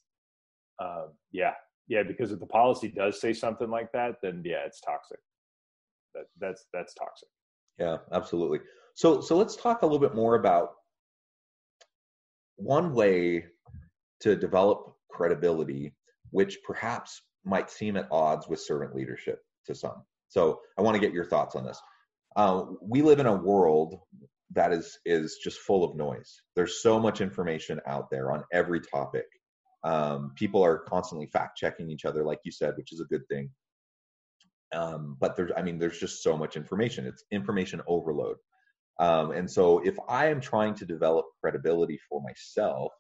Uh, 0.79 1.07
yeah, 1.33 1.55
yeah, 1.89 2.03
because 2.03 2.33
if 2.33 2.41
the 2.41 2.47
policy 2.47 2.89
does 2.89 3.21
say 3.21 3.33
something 3.33 3.71
like 3.71 3.93
that, 3.93 4.17
then 4.23 4.43
yeah, 4.45 4.65
it's 4.67 4.81
toxic. 4.81 5.19
That 6.15 6.25
that's 6.41 6.65
that's 6.73 6.95
toxic. 6.95 7.29
Yeah, 7.79 7.99
absolutely. 8.13 8.61
So 8.95 9.21
so 9.21 9.37
let's 9.37 9.57
talk 9.57 9.83
a 9.83 9.87
little 9.87 9.99
bit 9.99 10.15
more 10.15 10.37
about 10.37 10.71
one 12.57 12.95
way 12.95 13.47
to 14.21 14.37
develop 14.37 14.95
credibility, 15.11 15.95
which 16.31 16.59
perhaps 16.65 17.23
might 17.45 17.71
seem 17.71 17.97
at 17.97 18.09
odds 18.11 18.49
with 18.49 18.61
servant 18.61 18.95
leadership 18.95 19.41
to 19.67 19.75
some. 19.75 20.03
So 20.29 20.61
I 20.79 20.83
want 20.83 20.95
to 20.95 21.01
get 21.01 21.13
your 21.13 21.25
thoughts 21.25 21.57
on 21.57 21.65
this. 21.65 21.81
Uh, 22.37 22.65
we 22.81 23.03
live 23.03 23.21
in 23.21 23.27
a 23.27 23.35
world 23.35 24.01
that 24.55 24.73
is 24.73 24.99
is 25.05 25.39
just 25.43 25.59
full 25.59 25.85
of 25.85 25.97
noise. 25.97 26.41
There's 26.57 26.83
so 26.83 26.99
much 26.99 27.21
information 27.21 27.81
out 27.87 28.11
there 28.11 28.33
on 28.33 28.45
every 28.53 28.81
topic. 28.81 29.27
Um, 29.85 30.33
people 30.37 30.65
are 30.65 30.79
constantly 30.79 31.27
fact 31.27 31.59
checking 31.59 31.91
each 31.91 32.05
other, 32.05 32.25
like 32.25 32.41
you 32.45 32.53
said, 32.53 32.75
which 32.77 32.93
is 32.93 33.01
a 33.01 33.07
good 33.07 33.27
thing. 33.29 33.51
Um, 34.73 35.17
but 35.21 35.37
there's, 35.37 35.51
I 35.57 35.63
mean, 35.63 35.79
there's 35.79 35.99
just 35.99 36.23
so 36.23 36.37
much 36.37 36.57
information. 36.57 37.07
It's 37.07 37.25
information 37.31 37.83
overload. 37.87 38.37
Um, 38.99 39.33
and 39.33 39.51
so 39.51 39.81
if 39.81 39.97
I 40.09 40.27
am 40.27 40.41
trying 40.41 40.75
to 40.77 40.87
develop 40.87 41.27
credibility 41.41 41.99
for 42.09 42.23
myself 42.23 42.93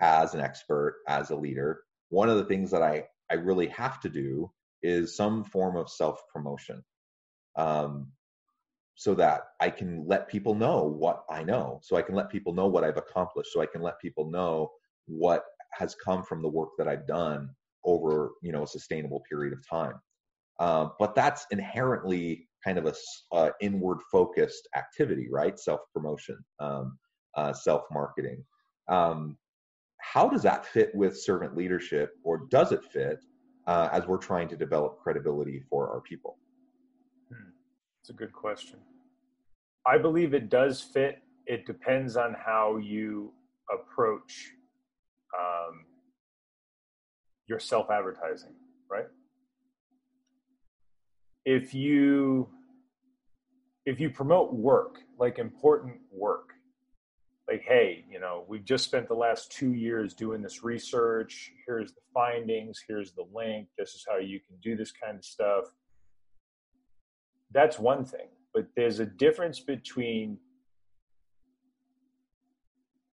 as 0.00 0.34
an 0.34 0.40
expert, 0.40 0.96
as 1.06 1.30
a 1.30 1.36
leader, 1.36 1.80
one 2.08 2.28
of 2.28 2.38
the 2.38 2.44
things 2.44 2.70
that 2.70 2.82
I, 2.82 3.04
I 3.30 3.34
really 3.34 3.68
have 3.68 4.00
to 4.00 4.08
do 4.08 4.50
is 4.82 5.16
some 5.16 5.44
form 5.44 5.76
of 5.76 5.90
self 5.90 6.20
promotion. 6.32 6.82
Um, 7.56 8.12
so 8.96 9.14
that 9.14 9.42
I 9.60 9.70
can 9.70 10.06
let 10.06 10.28
people 10.28 10.54
know 10.54 10.84
what 10.84 11.24
I 11.28 11.42
know. 11.42 11.80
So 11.82 11.96
I 11.96 12.02
can 12.02 12.14
let 12.14 12.30
people 12.30 12.54
know 12.54 12.66
what 12.66 12.84
I've 12.84 12.96
accomplished. 12.96 13.52
So 13.52 13.60
I 13.60 13.66
can 13.66 13.82
let 13.82 14.00
people 14.00 14.30
know 14.30 14.70
what 15.06 15.44
has 15.76 15.94
come 15.94 16.22
from 16.22 16.42
the 16.42 16.48
work 16.48 16.70
that 16.78 16.88
I've 16.88 17.06
done 17.06 17.50
over 17.84 18.32
you 18.42 18.52
know 18.52 18.62
a 18.62 18.66
sustainable 18.66 19.22
period 19.28 19.52
of 19.52 19.66
time. 19.68 20.00
Uh, 20.60 20.88
but 20.98 21.14
that's 21.14 21.46
inherently 21.50 22.48
kind 22.64 22.78
of 22.78 22.86
a 22.86 22.94
uh, 23.32 23.50
inward 23.60 23.98
focused 24.10 24.68
activity, 24.76 25.28
right? 25.30 25.58
Self 25.58 25.80
promotion, 25.92 26.38
um, 26.60 26.98
uh, 27.36 27.52
self 27.52 27.82
marketing. 27.92 28.44
Um, 28.88 29.36
how 30.00 30.28
does 30.28 30.42
that 30.42 30.66
fit 30.66 30.94
with 30.94 31.18
servant 31.18 31.56
leadership, 31.56 32.12
or 32.22 32.46
does 32.50 32.72
it 32.72 32.84
fit 32.84 33.24
uh, 33.66 33.88
as 33.92 34.06
we're 34.06 34.18
trying 34.18 34.48
to 34.48 34.56
develop 34.56 34.98
credibility 34.98 35.62
for 35.68 35.90
our 35.90 36.00
people? 36.02 36.38
Hmm. 37.30 37.50
It's 38.00 38.10
a 38.10 38.14
good 38.14 38.32
question. 38.32 38.78
I 39.86 39.98
believe 39.98 40.34
it 40.34 40.50
does 40.50 40.80
fit. 40.80 41.22
It 41.46 41.66
depends 41.66 42.16
on 42.16 42.34
how 42.34 42.78
you 42.78 43.32
approach 43.72 44.52
um, 45.38 45.84
your 47.46 47.58
self 47.58 47.90
advertising, 47.90 48.54
right? 48.90 49.06
If 51.44 51.74
you 51.74 52.48
if 53.86 54.00
you 54.00 54.08
promote 54.08 54.54
work, 54.54 55.00
like 55.18 55.38
important 55.38 55.96
work, 56.10 56.54
like 57.48 57.62
hey, 57.62 58.04
you 58.10 58.18
know, 58.18 58.44
we've 58.48 58.64
just 58.64 58.84
spent 58.84 59.08
the 59.08 59.14
last 59.14 59.52
two 59.52 59.74
years 59.74 60.14
doing 60.14 60.42
this 60.42 60.64
research. 60.64 61.52
Here's 61.66 61.92
the 61.92 62.00
findings. 62.12 62.82
Here's 62.86 63.12
the 63.12 63.26
link. 63.34 63.68
This 63.78 63.90
is 63.90 64.04
how 64.08 64.18
you 64.18 64.40
can 64.40 64.56
do 64.62 64.76
this 64.76 64.92
kind 64.92 65.18
of 65.18 65.24
stuff. 65.24 65.64
That's 67.52 67.78
one 67.78 68.04
thing, 68.04 68.28
but 68.52 68.66
there's 68.74 68.98
a 68.98 69.06
difference 69.06 69.60
between 69.60 70.38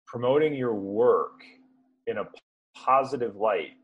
promoting 0.07 0.55
your 0.55 0.75
work 0.75 1.43
in 2.09 2.19
a 2.19 2.25
positive 2.75 3.37
light 3.37 3.77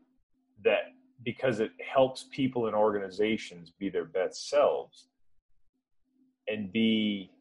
that 0.63 0.93
because 1.23 1.59
it 1.59 1.71
helps 1.79 2.25
people 2.31 2.67
and 2.67 2.75
organizations 2.75 3.71
be 3.79 3.89
their 3.89 4.05
best 4.05 4.49
selves 4.49 5.07
and 6.47 6.71
be 6.71 7.31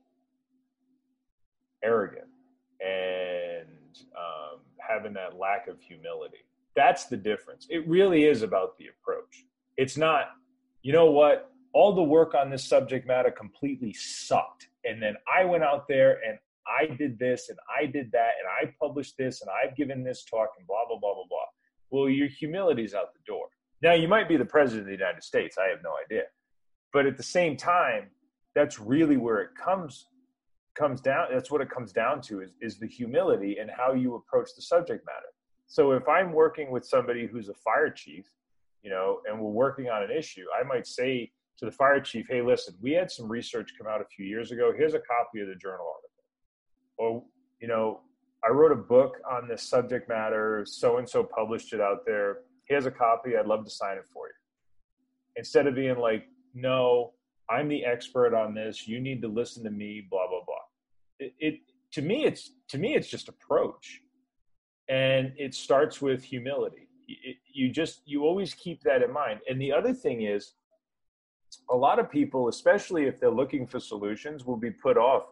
arrogant 1.83 2.29
and 2.81 3.99
um, 4.16 4.61
having 4.79 5.12
that 5.12 5.37
lack 5.38 5.68
of 5.68 5.81
humility 5.81 6.44
that's 6.75 7.07
the 7.07 7.16
difference. 7.16 7.66
It 7.70 7.87
really 7.88 8.25
is 8.25 8.42
about 8.42 8.77
the 8.79 8.87
approach. 8.88 9.44
It's 9.77 9.97
not, 9.97 10.31
you 10.83 10.92
know 10.92 11.11
what, 11.11 11.51
all 11.73 11.94
the 11.94 12.03
work 12.03 12.35
on 12.35 12.51
this 12.51 12.64
subject 12.64 13.07
matter 13.07 13.31
completely 13.31 13.92
sucked. 13.92 14.68
And 14.85 15.03
then 15.03 15.16
I 15.33 15.44
went 15.44 15.62
out 15.62 15.88
there 15.88 16.20
and 16.27 16.38
I 16.66 16.87
did 16.94 17.18
this 17.18 17.48
and 17.48 17.59
I 17.81 17.87
did 17.87 18.11
that 18.12 18.33
and 18.40 18.48
I 18.48 18.72
published 18.81 19.16
this 19.18 19.42
and 19.42 19.50
I've 19.50 19.77
given 19.77 20.03
this 20.03 20.24
talk 20.24 20.50
and 20.59 20.66
blah, 20.66 20.87
blah, 20.88 20.98
blah, 20.98 21.14
blah, 21.14 21.24
blah. 21.29 21.46
Well, 21.90 22.09
your 22.09 22.29
humility's 22.29 22.94
out 22.94 23.12
the 23.12 23.20
door. 23.27 23.46
Now, 23.83 23.92
you 23.92 24.09
might 24.09 24.29
be 24.29 24.37
the 24.37 24.44
president 24.44 24.83
of 24.83 24.87
the 24.87 25.05
United 25.05 25.22
States. 25.22 25.57
I 25.59 25.68
have 25.68 25.81
no 25.85 25.92
idea. 26.05 26.24
But 26.92 27.07
at 27.07 27.16
the 27.16 27.22
same 27.22 27.57
time, 27.57 28.11
that's 28.55 28.79
really 28.79 29.16
where 29.16 29.40
it 29.40 29.50
comes 29.62 30.07
comes 30.74 31.00
down 31.00 31.29
that's 31.33 31.50
what 31.50 31.61
it 31.61 31.70
comes 31.70 31.92
down 31.92 32.20
to 32.20 32.40
is, 32.40 32.50
is 32.61 32.79
the 32.79 32.87
humility 32.87 33.59
and 33.61 33.70
how 33.70 33.92
you 33.92 34.16
approach 34.16 34.50
the 34.57 34.62
subject 34.62 35.05
matter 35.07 35.29
so 35.66 35.92
if 35.92 36.09
i'm 36.09 36.33
working 36.33 36.70
with 36.70 36.85
somebody 36.85 37.27
who's 37.27 37.48
a 37.48 37.55
fire 37.55 37.90
chief 37.90 38.27
you 38.83 38.90
know 38.90 39.20
and 39.29 39.40
we're 39.40 39.50
working 39.50 39.88
on 39.88 40.03
an 40.03 40.11
issue 40.11 40.44
i 40.59 40.64
might 40.64 40.87
say 40.87 41.31
to 41.59 41.64
the 41.64 41.70
fire 41.70 42.00
chief 42.00 42.27
hey 42.29 42.42
listen 42.42 42.74
we 42.81 42.92
had 42.92 43.11
some 43.11 43.29
research 43.29 43.70
come 43.79 43.87
out 43.87 44.00
a 44.00 44.05
few 44.07 44.27
years 44.27 44.50
ago 44.50 44.72
here's 44.77 44.94
a 44.94 45.00
copy 45.00 45.40
of 45.40 45.46
the 45.46 45.55
journal 45.55 45.87
article 45.94 46.13
or 47.05 47.23
you 47.61 47.69
know 47.69 48.01
i 48.47 48.51
wrote 48.51 48.73
a 48.73 48.77
book 48.77 49.17
on 49.31 49.49
this 49.49 49.62
subject 49.62 50.09
matter. 50.09 50.64
So 50.67 50.99
and 50.99 51.09
so 51.09 51.25
published 51.25 51.73
it 51.73 51.81
out 51.81 52.05
there. 52.07 52.38
Here's 52.69 52.87
a 52.87 52.90
copy. 52.90 53.37
I'd 53.37 53.47
love 53.47 53.64
to 53.64 53.71
sign 53.71 53.97
it 53.97 54.07
for 54.12 54.27
you. 54.27 54.35
Instead 55.37 55.67
of 55.67 55.75
being 55.75 55.99
like 55.99 56.25
no 56.55 57.12
i'm 57.51 57.69
the 57.69 57.85
expert 57.85 58.35
on 58.35 58.55
this. 58.55 58.87
You 58.88 59.01
need 59.01 59.21
to 59.23 59.29
listen 59.29 59.64
to 59.64 59.71
me 59.71 60.07
blah 60.11 60.29
blah 60.29 60.45
blah. 60.47 60.64
It, 61.19 61.35
it 61.38 61.55
to 61.93 62.03
me 62.03 62.25
it's 62.25 62.53
to 62.69 62.79
me 62.79 62.95
it's 62.95 63.09
just 63.09 63.29
approach. 63.29 64.01
And 64.88 65.33
it 65.38 65.55
starts 65.55 66.03
with 66.03 66.23
humility. 66.23 66.88
It, 67.09 67.37
you 67.53 67.71
just 67.71 68.03
you 68.05 68.25
always 68.25 68.53
keep 68.55 68.83
that 68.83 69.03
in 69.03 69.12
mind. 69.12 69.40
And 69.49 69.61
the 69.61 69.73
other 69.73 69.95
thing 69.95 70.23
is 70.23 70.55
a 71.71 71.77
lot 71.77 71.99
of 71.99 72.11
people 72.11 72.49
especially 72.49 73.05
if 73.05 73.21
they're 73.21 73.38
looking 73.43 73.64
for 73.67 73.79
solutions 73.79 74.45
will 74.45 74.57
be 74.57 74.71
put 74.71 74.97
off 74.97 75.25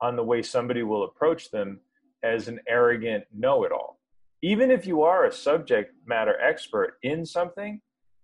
on 0.00 0.16
the 0.16 0.24
way 0.24 0.42
somebody 0.42 0.82
will 0.82 1.04
approach 1.04 1.50
them 1.50 1.80
as 2.22 2.48
an 2.48 2.60
arrogant 2.68 3.24
know-it-all. 3.34 3.98
Even 4.42 4.70
if 4.70 4.86
you 4.86 5.02
are 5.02 5.24
a 5.24 5.32
subject 5.32 5.94
matter 6.06 6.38
expert 6.40 6.98
in 7.02 7.24
something 7.24 7.80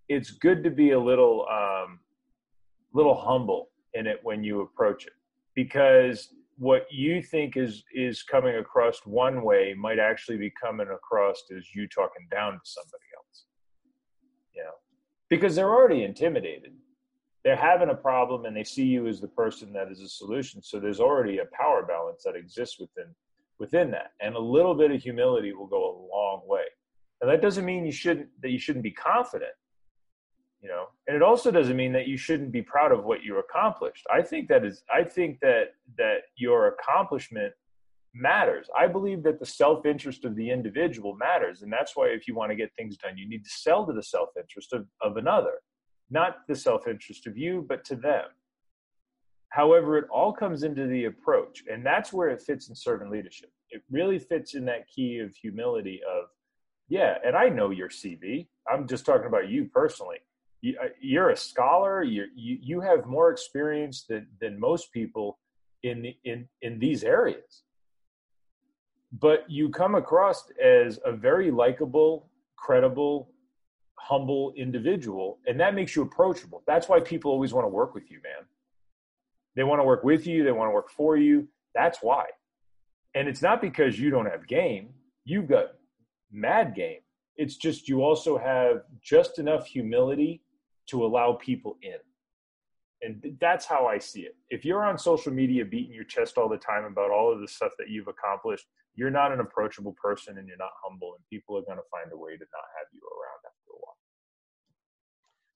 it's 0.09 0.31
good 0.31 0.63
to 0.65 0.71
be 0.71 0.91
a 0.91 1.01
little 1.01 1.47
um, 1.51 2.01
little 2.93 3.15
humble 3.15 3.69
in 3.95 4.07
it 4.07 4.21
when 4.23 4.45
you 4.45 4.61
approach 4.61 5.07
it. 5.07 5.13
Because 5.55 6.29
what 6.59 6.87
you 6.91 7.23
think 7.23 7.57
is 7.57 7.85
is 7.95 8.23
coming 8.23 8.57
across 8.57 9.01
one 9.05 9.43
way 9.43 9.75
might 9.77 9.99
actually 9.99 10.37
be 10.37 10.53
coming 10.63 10.89
across 10.95 11.43
as 11.57 11.75
you 11.75 11.89
talking 11.89 12.27
down 12.31 12.53
to 12.53 12.61
somebody 12.65 13.05
else. 13.17 13.45
You 14.55 14.65
know? 14.65 14.75
Because 15.31 15.55
they're 15.55 15.71
already 15.71 16.05
intimidated 16.05 16.73
they're 17.45 17.57
having 17.57 17.91
a 17.91 17.95
problem 17.95 18.45
and 18.45 18.57
they 18.57 18.65
see 18.65 18.85
you 18.85 19.07
as 19.09 19.21
the 19.21 19.29
person 19.29 19.73
that 19.73 19.91
is 19.91 20.01
a 20.01 20.09
solution. 20.09 20.63
So 20.63 20.79
there's 20.79 21.01
already 21.01 21.39
a 21.39 21.47
power 21.53 21.85
balance 21.85 22.23
that 22.25 22.37
exists 22.37 22.79
within 22.79 23.07
within 23.59 23.91
that. 23.93 24.13
And 24.21 24.35
a 24.35 24.41
little 24.41 24.75
bit 24.75 24.91
of 24.91 25.01
humility 25.01 25.53
will 25.53 25.67
go 25.67 25.83
a 25.83 25.95
long 26.15 26.43
way. 26.47 26.65
And 27.21 27.31
that 27.31 27.43
doesn't 27.43 27.65
mean 27.65 27.85
you 27.85 27.93
shouldn't 27.93 28.29
that 28.43 28.51
you 28.51 28.59
shouldn't 28.59 28.85
be 28.85 28.93
confident 28.93 29.53
you 30.63 30.69
know? 30.69 30.87
And 31.09 31.17
it 31.17 31.23
also 31.23 31.51
doesn't 31.51 31.77
mean 31.77 31.93
that 31.93 32.07
you 32.07 32.17
shouldn't 32.17 32.53
be 32.53 32.63
proud 32.63 32.93
of 32.93 33.05
what 33.05 33.25
you 33.25 33.39
accomplished. 33.39 34.07
I 34.11 34.23
think 34.23 34.49
that 34.49 34.65
is 34.65 34.83
i 34.95 35.03
think 35.03 35.41
that 35.41 35.75
that 35.99 36.19
your 36.37 36.69
accomplishment 36.69 37.53
matters. 38.15 38.69
I 38.79 38.87
believe 38.87 39.23
that 39.25 39.41
the 39.41 39.47
self-interest 39.47 40.25
of 40.25 40.37
the 40.37 40.51
individual 40.51 41.17
matters. 41.17 41.63
And 41.63 41.73
that's 41.73 41.97
why 41.97 42.09
if 42.09 42.29
you 42.29 42.35
want 42.35 42.51
to 42.51 42.57
get 42.57 42.71
things 42.77 42.97
done 42.97 43.19
you 43.19 43.29
need 43.29 43.45
to 43.45 43.51
sell 43.51 43.87
to 43.87 43.93
the 43.93 44.03
self-interest 44.03 44.73
of, 44.73 44.87
of 45.01 45.17
another 45.17 45.55
not 46.13 46.47
the 46.49 46.55
self-interest 46.55 47.27
of 47.27 47.37
you 47.37 47.65
but 47.69 47.85
to 47.85 47.97
them 47.97 48.25
however 49.49 49.99
it 49.99 50.07
all 50.11 50.33
comes 50.33 50.63
into 50.63 50.87
the 50.87 51.07
approach 51.07 51.65
and 51.71 51.85
that's 51.85 52.13
where 52.13 52.29
it 52.29 52.43
fits 52.43 52.69
in 52.69 52.75
servant 52.75 53.11
leadership 53.11 53.51
it 53.71 53.83
really 53.91 54.19
fits 54.19 54.55
in 54.55 54.65
that 54.65 54.87
key 54.89 55.19
of 55.19 55.35
humility 55.35 56.01
of 56.09 56.27
yeah 56.89 57.17
and 57.25 57.37
i 57.37 57.49
know 57.49 57.71
your 57.71 57.89
cv 57.89 58.47
i'm 58.71 58.87
just 58.87 59.05
talking 59.07 59.27
about 59.27 59.49
you 59.49 59.65
personally 59.65 60.19
uh, 60.65 60.87
you're 61.01 61.31
a 61.31 61.37
scholar. 61.37 62.03
you 62.03 62.27
you 62.35 62.81
have 62.81 63.07
more 63.07 63.31
experience 63.31 64.05
than 64.05 64.27
than 64.41 64.59
most 64.59 64.93
people 64.93 65.39
in 65.83 66.15
in 66.25 66.49
in 66.63 66.79
these 66.79 67.03
areas. 67.03 67.63
But 69.13 69.45
you 69.51 69.69
come 69.69 69.95
across 69.95 70.45
as 70.63 70.99
a 71.05 71.13
very 71.13 71.51
likable, 71.51 72.31
credible, 72.57 73.29
humble 74.03 74.53
individual, 74.57 75.39
and 75.47 75.61
that 75.61 75.75
makes 75.75 75.95
you 75.95 76.03
approachable. 76.03 76.63
That's 76.67 76.89
why 76.89 76.99
people 76.99 77.31
always 77.31 77.53
want 77.53 77.65
to 77.65 77.69
work 77.69 77.95
with 77.95 78.11
you, 78.11 78.19
man. 78.23 78.47
They 79.55 79.63
want 79.63 79.79
to 79.81 79.85
work 79.85 80.03
with 80.03 80.27
you. 80.27 80.43
They 80.43 80.51
want 80.51 80.69
to 80.69 80.75
work 80.75 80.91
for 80.91 81.17
you. 81.17 81.47
That's 81.75 81.99
why. 82.03 82.25
And 83.15 83.29
it's 83.29 83.43
not 83.43 83.61
because 83.61 84.01
you 84.01 84.11
don't 84.11 84.27
have 84.27 84.49
game. 84.49 84.89
You've 85.25 85.49
got 85.49 85.67
mad 86.33 86.75
game. 86.75 86.99
It's 87.37 87.57
just 87.57 87.89
you 87.89 88.03
also 88.03 88.37
have 88.37 88.83
just 89.03 89.39
enough 89.39 89.67
humility 89.67 90.43
to 90.89 91.05
allow 91.05 91.35
people 91.35 91.77
in. 91.83 91.99
And 93.03 93.37
that's 93.41 93.67
how 93.67 93.87
I 93.87 93.99
see 93.99 94.23
it. 94.23 94.37
If 94.51 94.65
you're 94.65 94.85
on 94.85 94.99
social 94.99 95.33
media 95.33 95.65
beating 95.65 95.95
your 95.95 96.05
chest 96.05 96.39
all 96.39 96.49
the 96.49 96.57
time 96.57 96.85
about 96.85 97.11
all 97.11 97.33
of 97.33 97.41
the 97.41 97.49
stuff 97.49 97.73
that 97.79 97.89
you've 97.89 98.09
accomplished, 98.09 98.67
you're 98.95 99.11
not 99.11 99.33
an 99.33 99.41
approachable 99.41 99.95
person 100.01 100.39
and 100.39 100.49
you're 100.49 100.57
not 100.57 100.71
humble, 100.83 101.15
and 101.15 101.25
people 101.31 101.57
are 101.57 101.63
going 101.63 101.79
to 101.79 101.91
find 101.91 102.13
a 102.13 102.17
way 102.17 102.33
to 102.33 102.47
not 102.53 102.69
have 102.79 102.89
you 102.93 103.01
around. 103.01 103.43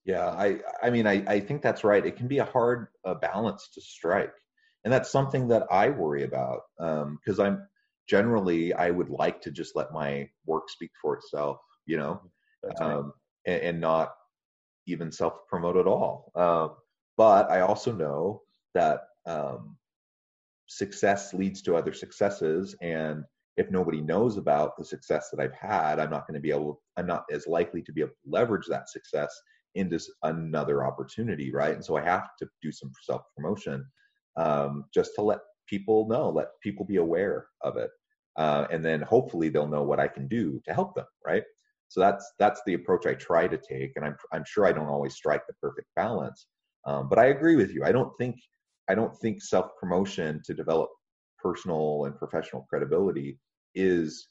Yeah, 0.07 0.29
I, 0.29 0.59
I 0.81 0.89
mean, 0.89 1.05
I, 1.05 1.21
I 1.27 1.39
think 1.41 1.61
that's 1.61 1.83
right. 1.83 2.05
It 2.05 2.15
can 2.15 2.29
be 2.29 2.37
a 2.37 2.45
hard 2.45 2.87
uh, 3.05 3.15
balance 3.15 3.69
to 3.73 3.81
strike, 3.81 4.33
and 4.85 4.93
that's 4.93 5.11
something 5.11 5.49
that 5.49 5.67
I 5.69 5.89
worry 5.89 6.23
about 6.23 6.61
because 6.77 7.39
um, 7.39 7.45
I'm 7.45 7.67
generally 8.07 8.73
I 8.73 8.89
would 8.89 9.09
like 9.09 9.41
to 9.41 9.51
just 9.51 9.75
let 9.75 9.91
my 9.91 10.29
work 10.45 10.69
speak 10.69 10.91
for 11.01 11.17
itself, 11.17 11.57
you 11.85 11.97
know, 11.97 12.21
um, 12.79 13.11
and, 13.45 13.61
and, 13.61 13.81
not 13.81 14.13
even 14.87 15.11
self 15.11 15.45
promote 15.49 15.75
at 15.75 15.87
all. 15.87 16.31
Um, 16.35 16.77
but 17.17 17.51
I 17.51 17.59
also 17.59 17.91
know 17.91 18.43
that 18.75 19.01
um, 19.25 19.75
success 20.67 21.33
leads 21.33 21.61
to 21.63 21.75
other 21.75 21.91
successes. 21.91 22.77
And 22.81 23.25
if 23.57 23.69
nobody 23.71 23.99
knows 23.99 24.37
about 24.37 24.77
the 24.77 24.85
success 24.85 25.29
that 25.31 25.41
I've 25.41 25.53
had, 25.53 25.99
I'm 25.99 26.11
not 26.11 26.27
going 26.27 26.35
to 26.35 26.41
be 26.41 26.51
able, 26.51 26.81
I'm 26.95 27.07
not 27.07 27.25
as 27.29 27.45
likely 27.45 27.81
to 27.81 27.91
be 27.91 28.01
able 28.01 28.11
to 28.11 28.31
leverage 28.31 28.67
that 28.69 28.89
success 28.89 29.35
into 29.77 29.99
another 30.23 30.85
opportunity, 30.85 31.51
right? 31.53 31.73
And 31.73 31.83
so 31.83 31.95
I 31.97 32.03
have 32.03 32.29
to 32.39 32.47
do 32.61 32.71
some 32.71 32.91
self 33.03 33.21
promotion 33.35 33.85
um, 34.37 34.85
just 34.93 35.11
to 35.15 35.21
let 35.21 35.39
people 35.67 36.07
know, 36.07 36.29
let 36.29 36.47
people 36.61 36.85
be 36.85 36.97
aware 36.97 37.47
of 37.61 37.77
it. 37.77 37.89
Uh, 38.37 38.67
and 38.71 38.85
then 38.85 39.01
hopefully 39.01 39.49
they'll 39.49 39.67
know 39.67 39.83
what 39.83 39.99
I 39.99 40.07
can 40.07 40.27
do 40.27 40.61
to 40.65 40.73
help 40.73 40.93
them, 40.95 41.05
right? 41.25 41.43
So 41.89 41.99
that's 41.99 42.33
that's 42.37 42.61
the 42.65 42.73
approach 42.73 43.05
I 43.05 43.13
try 43.13 43.47
to 43.47 43.57
take, 43.57 43.93
and 43.95 44.05
I'm 44.05 44.15
I'm 44.33 44.43
sure 44.45 44.65
I 44.65 44.73
don't 44.73 44.89
always 44.89 45.15
strike 45.15 45.47
the 45.47 45.53
perfect 45.61 45.87
balance. 45.95 46.47
Um, 46.85 47.09
but 47.09 47.19
I 47.19 47.27
agree 47.27 47.55
with 47.55 47.71
you. 47.71 47.83
I 47.83 47.91
don't 47.91 48.11
think 48.17 48.35
I 48.89 48.95
don't 48.95 49.15
think 49.17 49.41
self 49.41 49.71
promotion 49.79 50.41
to 50.45 50.53
develop 50.53 50.89
personal 51.37 52.05
and 52.05 52.17
professional 52.17 52.65
credibility 52.69 53.39
is 53.73 54.27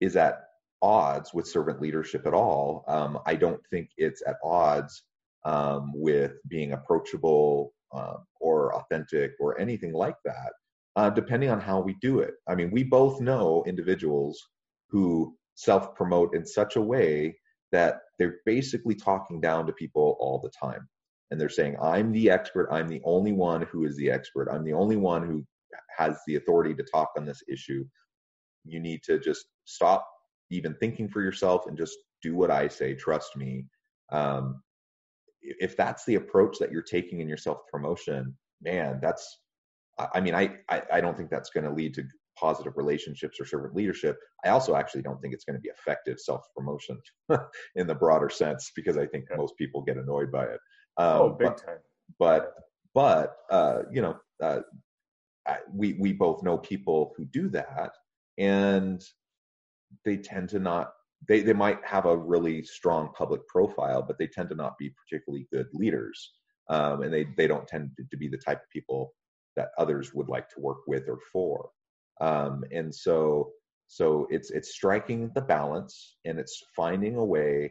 is 0.00 0.16
at 0.16 0.42
odds 0.82 1.32
with 1.32 1.46
servant 1.46 1.80
leadership 1.80 2.26
at 2.26 2.34
all. 2.34 2.84
Um, 2.88 3.18
I 3.26 3.34
don't 3.34 3.60
think 3.70 3.90
it's 3.96 4.22
at 4.26 4.36
odds 4.44 5.02
um, 5.44 5.92
with 5.94 6.32
being 6.48 6.72
approachable 6.72 7.72
uh, 7.92 8.16
or 8.40 8.74
authentic 8.74 9.32
or 9.40 9.58
anything 9.60 9.92
like 9.92 10.16
that, 10.24 10.52
uh, 10.96 11.10
depending 11.10 11.50
on 11.50 11.60
how 11.60 11.80
we 11.80 11.96
do 12.00 12.20
it. 12.20 12.34
I 12.48 12.54
mean, 12.54 12.70
we 12.70 12.82
both 12.82 13.20
know 13.20 13.64
individuals 13.66 14.42
who 14.90 15.36
self 15.54 15.94
promote 15.94 16.34
in 16.34 16.44
such 16.46 16.76
a 16.76 16.80
way 16.80 17.38
that 17.72 18.00
they're 18.18 18.36
basically 18.44 18.94
talking 18.94 19.40
down 19.40 19.66
to 19.66 19.72
people 19.72 20.16
all 20.20 20.40
the 20.40 20.50
time. 20.50 20.88
And 21.30 21.40
they're 21.40 21.48
saying, 21.48 21.76
I'm 21.82 22.12
the 22.12 22.30
expert. 22.30 22.68
I'm 22.70 22.88
the 22.88 23.02
only 23.04 23.32
one 23.32 23.62
who 23.62 23.84
is 23.84 23.96
the 23.96 24.10
expert. 24.10 24.48
I'm 24.50 24.64
the 24.64 24.72
only 24.72 24.96
one 24.96 25.26
who 25.26 25.44
has 25.96 26.18
the 26.26 26.36
authority 26.36 26.74
to 26.74 26.84
talk 26.84 27.10
on 27.16 27.24
this 27.24 27.42
issue. 27.48 27.84
You 28.64 28.80
need 28.80 29.02
to 29.04 29.18
just 29.18 29.46
stop 29.64 30.06
even 30.50 30.74
thinking 30.74 31.08
for 31.08 31.22
yourself 31.22 31.66
and 31.66 31.76
just 31.76 31.96
do 32.22 32.34
what 32.34 32.50
I 32.50 32.68
say. 32.68 32.94
Trust 32.94 33.36
me. 33.36 33.66
Um, 34.12 34.62
if 35.42 35.76
that's 35.76 36.04
the 36.04 36.16
approach 36.16 36.58
that 36.58 36.72
you're 36.72 36.82
taking 36.82 37.20
in 37.20 37.28
your 37.28 37.36
self 37.36 37.58
promotion, 37.72 38.36
man, 38.62 38.98
that's, 39.02 39.38
I 40.14 40.20
mean, 40.20 40.34
I, 40.34 40.56
I, 40.68 40.82
I 40.94 41.00
don't 41.00 41.16
think 41.16 41.30
that's 41.30 41.50
going 41.50 41.64
to 41.64 41.72
lead 41.72 41.94
to 41.94 42.04
positive 42.38 42.76
relationships 42.76 43.40
or 43.40 43.46
servant 43.46 43.74
leadership. 43.74 44.18
I 44.44 44.50
also 44.50 44.76
actually 44.76 45.02
don't 45.02 45.20
think 45.20 45.34
it's 45.34 45.44
going 45.44 45.56
to 45.56 45.60
be 45.60 45.70
effective 45.70 46.18
self 46.18 46.42
promotion 46.56 47.00
in 47.76 47.86
the 47.86 47.94
broader 47.94 48.28
sense 48.28 48.72
because 48.76 48.96
I 48.96 49.06
think 49.06 49.26
yeah. 49.30 49.36
most 49.36 49.56
people 49.56 49.82
get 49.82 49.96
annoyed 49.96 50.30
by 50.30 50.44
it. 50.44 50.60
Um, 50.98 51.20
oh, 51.20 51.36
big 51.38 51.48
but, 51.48 51.64
time. 51.64 51.78
But 52.18 52.52
but 52.94 53.36
uh, 53.50 53.82
you 53.92 54.02
know, 54.02 54.16
uh, 54.42 54.60
I, 55.46 55.58
we 55.72 55.94
we 55.94 56.12
both 56.12 56.42
know 56.42 56.58
people 56.58 57.12
who 57.16 57.24
do 57.26 57.48
that, 57.50 57.92
and 58.38 59.02
they 60.04 60.16
tend 60.16 60.48
to 60.50 60.58
not 60.58 60.92
they, 61.28 61.40
they 61.40 61.52
might 61.52 61.78
have 61.84 62.06
a 62.06 62.16
really 62.16 62.62
strong 62.62 63.10
public 63.16 63.46
profile, 63.48 64.02
but 64.02 64.18
they 64.18 64.26
tend 64.26 64.48
to 64.50 64.54
not 64.54 64.78
be 64.78 64.90
particularly 64.90 65.48
good 65.52 65.66
leaders. 65.72 66.32
Um, 66.68 67.02
and 67.02 67.12
they, 67.12 67.26
they 67.36 67.46
don't 67.46 67.66
tend 67.66 67.90
to, 68.10 68.16
be 68.16 68.28
the 68.28 68.38
type 68.38 68.58
of 68.58 68.70
people 68.70 69.14
that 69.54 69.68
others 69.78 70.12
would 70.14 70.28
like 70.28 70.48
to 70.50 70.60
work 70.60 70.78
with 70.86 71.08
or 71.08 71.18
for. 71.32 71.70
Um, 72.20 72.64
and 72.72 72.94
so, 72.94 73.50
so 73.86 74.26
it's, 74.30 74.50
it's 74.50 74.74
striking 74.74 75.30
the 75.34 75.40
balance 75.40 76.16
and 76.24 76.38
it's 76.38 76.62
finding 76.74 77.16
a 77.16 77.24
way 77.24 77.70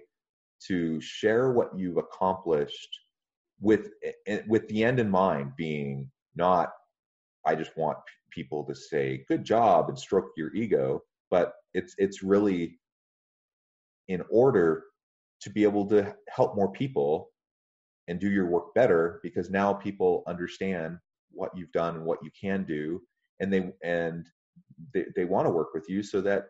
to 0.67 0.99
share 1.01 1.51
what 1.51 1.78
you've 1.78 1.97
accomplished 1.97 2.89
with, 3.60 3.89
eh, 4.28 4.39
with 4.47 4.67
the 4.69 4.84
end 4.84 4.99
in 4.99 5.10
mind 5.10 5.51
being 5.58 6.10
not, 6.36 6.71
I 7.45 7.56
just 7.56 7.75
want 7.78 7.97
people 8.32 8.63
to 8.65 8.75
say, 8.75 9.25
good 9.28 9.43
job 9.43 9.89
and 9.89 9.99
stroke 9.99 10.30
your 10.38 10.56
ego, 10.56 11.01
but 11.30 11.54
it's, 11.75 11.93
it's 11.97 12.23
really 12.23 12.79
in 14.07 14.23
order 14.29 14.83
to 15.41 15.49
be 15.49 15.63
able 15.63 15.85
to 15.88 16.15
help 16.29 16.55
more 16.55 16.71
people 16.71 17.29
and 18.07 18.19
do 18.19 18.29
your 18.29 18.47
work 18.47 18.73
better 18.73 19.19
because 19.23 19.49
now 19.49 19.73
people 19.73 20.23
understand 20.27 20.97
what 21.31 21.51
you've 21.55 21.71
done 21.71 21.95
and 21.95 22.05
what 22.05 22.19
you 22.23 22.29
can 22.39 22.63
do 22.63 23.01
and 23.39 23.51
they 23.51 23.71
and 23.83 24.27
they, 24.93 25.05
they 25.15 25.25
want 25.25 25.45
to 25.45 25.51
work 25.51 25.73
with 25.73 25.89
you 25.89 26.01
so 26.01 26.21
that 26.21 26.45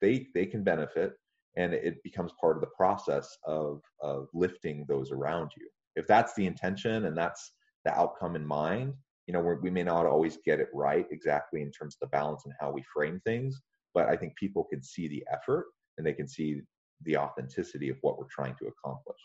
they 0.00 0.26
they 0.34 0.46
can 0.46 0.62
benefit 0.62 1.14
and 1.56 1.74
it 1.74 2.00
becomes 2.04 2.32
part 2.40 2.56
of 2.56 2.60
the 2.60 2.68
process 2.76 3.36
of 3.44 3.80
of 4.00 4.28
lifting 4.32 4.84
those 4.88 5.10
around 5.10 5.50
you. 5.56 5.66
If 5.96 6.06
that's 6.06 6.34
the 6.34 6.46
intention 6.46 7.06
and 7.06 7.16
that's 7.16 7.52
the 7.84 7.98
outcome 7.98 8.36
in 8.36 8.46
mind 8.46 8.94
you 9.26 9.32
know 9.32 9.56
we 9.62 9.70
may 9.70 9.82
not 9.82 10.06
always 10.06 10.38
get 10.44 10.60
it 10.60 10.68
right 10.74 11.06
exactly 11.10 11.62
in 11.62 11.70
terms 11.70 11.94
of 11.94 12.00
the 12.00 12.16
balance 12.16 12.42
and 12.44 12.54
how 12.58 12.70
we 12.70 12.82
frame 12.92 13.20
things 13.24 13.60
but 13.94 14.08
i 14.08 14.16
think 14.16 14.34
people 14.36 14.64
can 14.64 14.82
see 14.82 15.08
the 15.08 15.24
effort 15.32 15.66
and 15.98 16.06
they 16.06 16.12
can 16.12 16.26
see 16.28 16.62
the 17.04 17.16
authenticity 17.16 17.88
of 17.88 17.96
what 18.02 18.18
we're 18.18 18.26
trying 18.30 18.54
to 18.56 18.66
accomplish. 18.66 19.20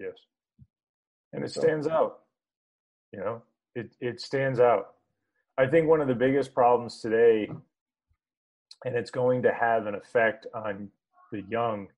Yes. 0.00 0.14
And 1.32 1.44
it 1.44 1.50
stands 1.50 1.86
out. 1.86 2.20
You 3.12 3.20
know, 3.20 3.42
it, 3.74 3.94
it 4.00 4.20
stands 4.20 4.60
out. 4.60 4.94
I 5.58 5.66
think 5.66 5.86
one 5.86 6.00
of 6.00 6.08
the 6.08 6.14
biggest 6.14 6.54
problems 6.54 7.00
today, 7.00 7.48
and 8.84 8.96
it's 8.96 9.10
going 9.10 9.42
to 9.42 9.52
have 9.52 9.86
an 9.86 9.94
effect 9.94 10.46
on 10.54 10.88
the 11.30 11.42
young, 11.48 11.88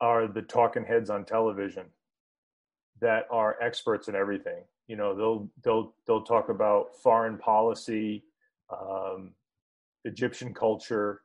are 0.00 0.26
the 0.26 0.42
talking 0.42 0.84
heads 0.84 1.10
on 1.10 1.24
television 1.24 1.84
that 3.00 3.26
are 3.30 3.56
experts 3.62 4.08
in 4.08 4.14
everything. 4.14 4.62
You 4.88 4.96
know, 4.96 5.14
they'll 5.14 5.48
they'll 5.62 5.94
they'll 6.06 6.24
talk 6.24 6.48
about 6.48 6.96
foreign 7.02 7.38
policy, 7.38 8.24
um, 8.70 9.32
Egyptian 10.04 10.52
culture, 10.54 11.22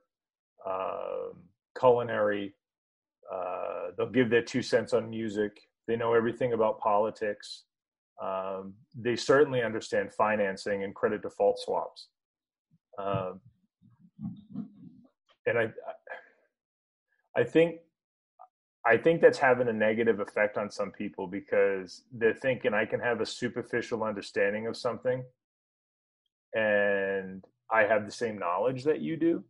um, 0.66 1.34
culinary. 1.78 2.54
Uh, 3.32 3.92
they'll 3.98 4.10
give 4.10 4.30
their 4.30 4.42
two 4.42 4.62
cents 4.62 4.94
on 4.94 5.10
music. 5.10 5.60
They 5.88 5.96
know 5.96 6.14
everything 6.14 6.54
about 6.54 6.80
politics. 6.80 7.64
Um, 8.22 8.74
they 8.96 9.16
certainly 9.16 9.62
understand 9.62 10.14
financing 10.14 10.84
and 10.84 10.94
credit 10.96 11.22
default 11.22 11.60
swaps. 11.60 12.08
Um, 12.98 13.40
and 15.46 15.58
I, 15.58 15.72
I 17.36 17.44
think, 17.44 17.78
I 18.86 18.98
think 18.98 19.22
that's 19.22 19.38
having 19.38 19.68
a 19.68 19.74
negative 19.74 20.20
effect 20.20 20.58
on 20.58 20.72
some 20.72 20.92
people 20.92 21.28
because 21.28 22.04
they're 22.12 22.34
thinking 22.34 22.74
I 22.74 22.86
can 22.86 23.00
have 23.00 23.22
a 23.22 23.26
superficial 23.26 24.04
understanding 24.04 24.66
of 24.66 24.76
something, 24.76 25.24
and 26.54 27.46
I 27.72 27.84
have 27.84 28.06
the 28.06 28.12
same 28.12 28.38
knowledge 28.38 28.84
that 28.86 29.02
you 29.02 29.18
do. 29.18 29.44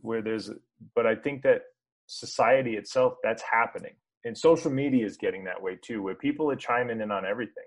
Where 0.00 0.22
there's 0.22 0.50
but 0.94 1.06
i 1.06 1.16
think 1.16 1.42
that 1.42 1.62
society 2.08 2.76
itself 2.76 3.14
that's 3.22 3.42
happening. 3.42 3.94
And 4.24 4.36
social 4.36 4.70
media 4.70 5.06
is 5.06 5.16
getting 5.16 5.44
that 5.44 5.62
way 5.62 5.78
too 5.80 6.02
where 6.02 6.14
people 6.14 6.50
are 6.50 6.56
chiming 6.56 7.00
in 7.00 7.12
on 7.12 7.24
everything. 7.24 7.64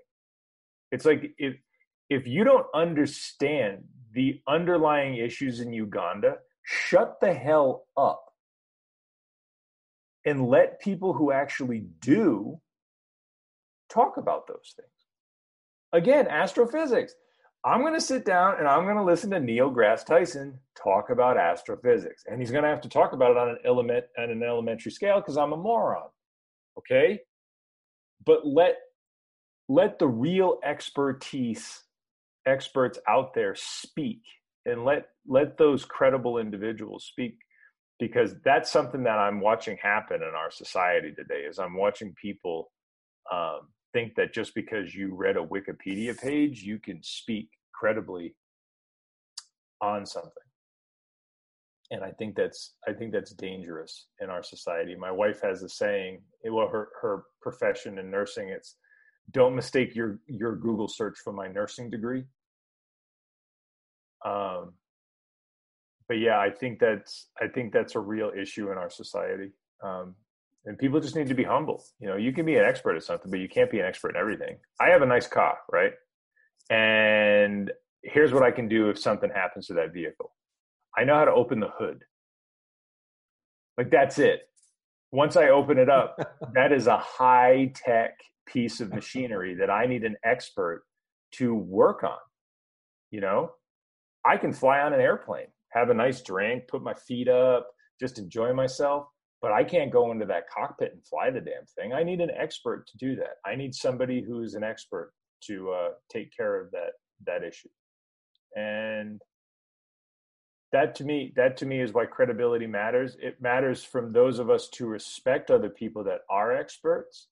It's 0.90 1.06
like 1.06 1.34
if 1.38 1.54
if 2.10 2.26
you 2.26 2.44
don't 2.44 2.66
understand 2.74 3.84
the 4.12 4.42
underlying 4.46 5.16
issues 5.16 5.60
in 5.60 5.72
uganda 5.72 6.34
shut 6.62 7.18
the 7.20 7.32
hell 7.32 7.86
up. 7.96 8.24
And 10.24 10.46
let 10.46 10.80
people 10.80 11.14
who 11.14 11.32
actually 11.32 11.86
do 12.00 12.60
talk 13.88 14.18
about 14.18 14.46
those 14.46 14.74
things. 14.76 14.88
Again 15.92 16.28
astrophysics 16.28 17.14
I'm 17.64 17.80
going 17.80 17.94
to 17.94 18.00
sit 18.00 18.24
down 18.24 18.58
and 18.58 18.66
I'm 18.66 18.84
going 18.84 18.96
to 18.96 19.04
listen 19.04 19.30
to 19.30 19.40
Neil 19.40 19.70
deGrasse 19.70 20.04
Tyson 20.04 20.58
talk 20.76 21.10
about 21.10 21.36
astrophysics. 21.36 22.24
And 22.26 22.40
he's 22.40 22.50
going 22.50 22.64
to 22.64 22.70
have 22.70 22.80
to 22.80 22.88
talk 22.88 23.12
about 23.12 23.32
it 23.32 23.36
on 23.36 23.50
an 23.50 23.58
element 23.64 24.04
at 24.18 24.30
an 24.30 24.42
elementary 24.42 24.90
scale 24.90 25.20
because 25.20 25.36
I'm 25.36 25.52
a 25.52 25.56
moron. 25.56 26.08
Okay? 26.78 27.20
But 28.24 28.46
let 28.46 28.76
let 29.68 29.98
the 29.98 30.08
real 30.08 30.58
expertise 30.64 31.82
experts 32.46 32.98
out 33.08 33.32
there 33.34 33.54
speak 33.54 34.22
and 34.66 34.84
let 34.84 35.06
let 35.26 35.56
those 35.56 35.84
credible 35.84 36.38
individuals 36.38 37.04
speak 37.04 37.38
because 38.00 38.34
that's 38.44 38.70
something 38.72 39.04
that 39.04 39.18
I'm 39.18 39.40
watching 39.40 39.76
happen 39.80 40.16
in 40.16 40.34
our 40.36 40.50
society 40.50 41.12
today 41.14 41.42
is 41.48 41.60
I'm 41.60 41.76
watching 41.76 42.14
people 42.20 42.72
um, 43.32 43.68
think 43.92 44.14
that 44.16 44.32
just 44.32 44.54
because 44.54 44.94
you 44.94 45.14
read 45.14 45.36
a 45.36 45.44
Wikipedia 45.44 46.18
page, 46.18 46.62
you 46.62 46.78
can 46.78 47.02
speak 47.02 47.48
credibly 47.72 48.34
on 49.80 50.06
something. 50.06 50.30
And 51.90 52.02
I 52.02 52.10
think 52.12 52.36
that's 52.36 52.74
I 52.88 52.92
think 52.92 53.12
that's 53.12 53.32
dangerous 53.32 54.06
in 54.20 54.30
our 54.30 54.42
society. 54.42 54.94
My 54.94 55.10
wife 55.10 55.40
has 55.42 55.62
a 55.62 55.68
saying, 55.68 56.22
well, 56.44 56.68
her 56.68 56.88
her 57.02 57.24
profession 57.42 57.98
in 57.98 58.10
nursing, 58.10 58.48
it's 58.48 58.76
don't 59.30 59.54
mistake 59.54 59.94
your 59.94 60.20
your 60.26 60.56
Google 60.56 60.88
search 60.88 61.18
for 61.22 61.32
my 61.32 61.48
nursing 61.48 61.90
degree. 61.90 62.24
Um, 64.24 64.74
but 66.08 66.18
yeah, 66.18 66.38
I 66.38 66.50
think 66.50 66.78
that's 66.78 67.28
I 67.40 67.48
think 67.48 67.72
that's 67.72 67.94
a 67.94 68.00
real 68.00 68.32
issue 68.38 68.70
in 68.70 68.78
our 68.78 68.90
society. 68.90 69.52
Um, 69.82 70.14
and 70.64 70.78
people 70.78 71.00
just 71.00 71.16
need 71.16 71.28
to 71.28 71.34
be 71.34 71.44
humble. 71.44 71.84
You 72.00 72.08
know, 72.08 72.16
you 72.16 72.32
can 72.32 72.46
be 72.46 72.56
an 72.56 72.64
expert 72.64 72.96
at 72.96 73.02
something, 73.02 73.30
but 73.30 73.40
you 73.40 73.48
can't 73.48 73.70
be 73.70 73.80
an 73.80 73.86
expert 73.86 74.10
in 74.10 74.16
everything. 74.16 74.58
I 74.80 74.90
have 74.90 75.02
a 75.02 75.06
nice 75.06 75.26
car, 75.26 75.58
right? 75.70 75.92
And 76.70 77.70
here's 78.02 78.32
what 78.32 78.42
I 78.42 78.50
can 78.50 78.68
do 78.68 78.88
if 78.88 78.98
something 78.98 79.30
happens 79.30 79.66
to 79.66 79.74
that 79.74 79.92
vehicle. 79.92 80.32
I 80.96 81.04
know 81.04 81.16
how 81.16 81.24
to 81.24 81.32
open 81.32 81.60
the 81.60 81.70
hood. 81.76 82.04
Like 83.76 83.90
that's 83.90 84.18
it. 84.18 84.42
Once 85.10 85.36
I 85.36 85.48
open 85.48 85.78
it 85.78 85.90
up, 85.90 86.16
that 86.54 86.72
is 86.72 86.86
a 86.86 86.98
high 86.98 87.72
tech 87.74 88.12
piece 88.46 88.80
of 88.80 88.92
machinery 88.92 89.54
that 89.56 89.70
I 89.70 89.86
need 89.86 90.04
an 90.04 90.16
expert 90.24 90.84
to 91.32 91.54
work 91.54 92.04
on. 92.04 92.18
You 93.10 93.20
know, 93.20 93.50
I 94.24 94.36
can 94.36 94.52
fly 94.52 94.80
on 94.80 94.92
an 94.92 95.00
airplane, 95.00 95.48
have 95.72 95.90
a 95.90 95.94
nice 95.94 96.22
drink, 96.22 96.68
put 96.68 96.82
my 96.82 96.94
feet 96.94 97.28
up, 97.28 97.68
just 98.00 98.18
enjoy 98.18 98.52
myself 98.52 99.06
but 99.42 99.50
I 99.50 99.64
can't 99.64 99.90
go 99.90 100.12
into 100.12 100.24
that 100.26 100.48
cockpit 100.48 100.92
and 100.92 101.04
fly 101.04 101.30
the 101.30 101.40
damn 101.40 101.66
thing. 101.76 101.92
I 101.92 102.04
need 102.04 102.20
an 102.20 102.30
expert 102.30 102.86
to 102.86 102.96
do 102.96 103.16
that. 103.16 103.38
I 103.44 103.56
need 103.56 103.74
somebody 103.74 104.22
who's 104.22 104.54
an 104.54 104.62
expert 104.62 105.12
to 105.48 105.72
uh, 105.72 105.88
take 106.10 106.34
care 106.34 106.58
of 106.60 106.70
that 106.70 106.92
that 107.26 107.42
issue. 107.42 107.68
And 108.56 109.20
that 110.70 110.94
to 110.96 111.04
me, 111.04 111.32
that 111.36 111.56
to 111.58 111.66
me 111.66 111.80
is 111.80 111.92
why 111.92 112.06
credibility 112.06 112.68
matters. 112.68 113.16
It 113.20 113.42
matters 113.42 113.84
from 113.84 114.12
those 114.12 114.38
of 114.38 114.48
us 114.48 114.68
to 114.70 114.86
respect 114.86 115.50
other 115.50 115.68
people 115.68 116.04
that 116.04 116.20
are 116.30 116.56
experts, 116.56 117.26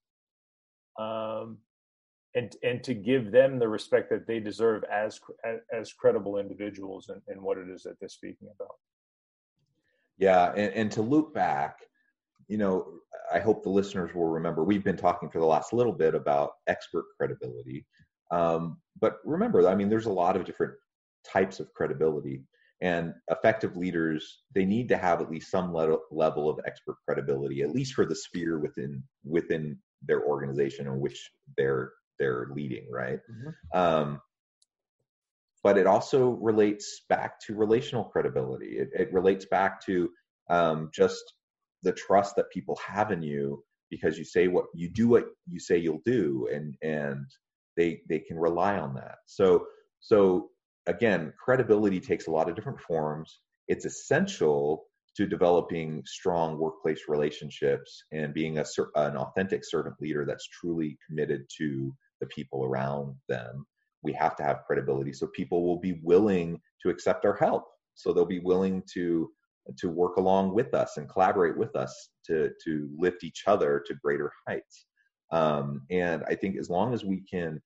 um, 0.99 1.59
and 2.35 2.55
and 2.65 2.83
to 2.85 2.95
give 2.95 3.31
them 3.31 3.59
the 3.61 3.69
respect 3.69 4.11
that 4.11 4.27
they 4.27 4.41
deserve 4.41 4.83
as 4.93 5.21
as 5.73 5.93
credible 5.93 6.39
individuals 6.39 7.09
and 7.09 7.23
in, 7.29 7.37
in 7.37 7.43
what 7.43 7.57
it 7.57 7.69
is 7.69 7.85
that 7.85 7.99
they're 8.01 8.09
speaking 8.09 8.49
about. 8.55 8.75
Yeah, 10.19 10.51
and, 10.51 10.75
and 10.75 10.93
to 10.93 11.03
loop 11.03 11.33
back, 11.33 11.79
you 12.51 12.59
know, 12.59 12.85
I 13.33 13.39
hope 13.39 13.63
the 13.63 13.71
listeners 13.71 14.13
will 14.13 14.27
remember 14.27 14.65
we've 14.65 14.83
been 14.83 14.97
talking 14.97 15.31
for 15.31 15.39
the 15.39 15.47
last 15.47 15.73
little 15.73 15.93
bit 15.93 16.17
about 16.17 16.51
expert 16.67 17.05
credibility. 17.17 17.87
Um, 18.33 18.79
but 19.01 19.19
remember, 19.25 19.69
I 19.69 19.77
mean, 19.77 19.89
there's 19.89 20.07
a 20.07 20.13
lot 20.13 20.37
of 20.37 20.45
different 20.45 20.75
types 21.25 21.61
of 21.61 21.73
credibility, 21.75 22.43
and 22.83 23.15
effective 23.31 23.77
leaders 23.77 24.41
they 24.53 24.65
need 24.65 24.89
to 24.89 24.97
have 24.97 25.21
at 25.21 25.31
least 25.31 25.51
some 25.51 25.73
level 25.73 26.01
level 26.11 26.51
of 26.51 26.59
expert 26.67 26.97
credibility, 27.07 27.63
at 27.63 27.71
least 27.71 27.95
for 27.95 28.05
the 28.05 28.17
sphere 28.17 28.59
within 28.59 29.03
within 29.25 29.79
their 30.03 30.25
organization 30.25 30.89
in 30.89 30.99
which 30.99 31.31
they're 31.57 31.93
they're 32.19 32.49
leading, 32.53 32.91
right? 32.91 33.21
Mm-hmm. 33.31 33.79
Um, 33.79 34.21
but 35.63 35.79
it 35.79 35.87
also 35.87 36.31
relates 36.31 37.03
back 37.09 37.39
to 37.43 37.55
relational 37.55 38.05
credibility. 38.05 38.79
It, 38.79 38.89
it 38.99 39.13
relates 39.13 39.45
back 39.45 39.85
to 39.87 40.11
um, 40.49 40.91
just 40.93 41.23
the 41.83 41.93
trust 41.93 42.37
that 42.37 42.51
people 42.51 42.79
have 42.87 43.11
in 43.11 43.23
you 43.23 43.63
because 43.91 44.19
you 44.19 44.25
say 44.25 44.49
what 44.49 44.67
you 44.75 44.89
do 44.89 45.09
what 45.09 45.27
you 45.47 45.59
say 45.59 45.77
you'll 45.77 46.03
do 46.05 46.49
and 46.53 46.77
and 46.83 47.27
they 47.77 48.01
they 48.09 48.19
can 48.19 48.39
rely 48.39 48.79
on 48.79 48.95
that. 48.95 49.17
So 49.27 49.67
so 50.01 50.51
again 50.87 51.33
credibility 51.43 52.01
takes 52.01 52.27
a 52.27 52.31
lot 52.31 52.49
of 52.49 52.57
different 52.57 52.81
forms. 52.81 53.41
It's 53.69 53.85
essential 53.85 54.87
to 55.17 55.27
developing 55.27 56.03
strong 56.07 56.59
workplace 56.59 57.03
relationships 57.09 58.05
and 58.13 58.33
being 58.33 58.59
a, 58.59 58.65
an 58.95 59.17
authentic 59.17 59.65
servant 59.65 59.97
leader 60.01 60.25
that's 60.25 60.49
truly 60.49 60.97
committed 61.07 61.45
to 61.59 61.93
the 62.21 62.27
people 62.27 62.65
around 62.65 63.15
them, 63.29 63.67
we 64.03 64.13
have 64.13 64.37
to 64.37 64.43
have 64.43 64.65
credibility 64.67 65.13
so 65.13 65.27
people 65.29 65.67
will 65.67 65.79
be 65.79 66.01
willing 66.03 66.61
to 66.83 66.91
accept 66.91 67.25
our 67.25 67.37
help. 67.37 67.65
So 67.95 68.13
they'll 68.13 68.25
be 68.25 68.39
willing 68.39 68.83
to 68.95 69.31
to 69.79 69.89
work 69.89 70.17
along 70.17 70.55
with 70.55 70.75
us 70.75 70.97
and 70.97 71.09
collaborate 71.09 71.57
with 71.57 71.77
us 71.77 72.11
to 72.27 72.51
to 72.65 72.89
lift 72.99 73.25
each 73.25 73.45
other 73.47 73.83
to 73.87 73.95
greater 73.95 74.33
heights. 74.47 74.87
Um, 75.31 75.83
and 75.91 76.25
I 76.27 76.35
think 76.35 76.57
as 76.57 76.69
long 76.69 76.93
as 76.93 77.05
we 77.05 77.21
can 77.21 77.61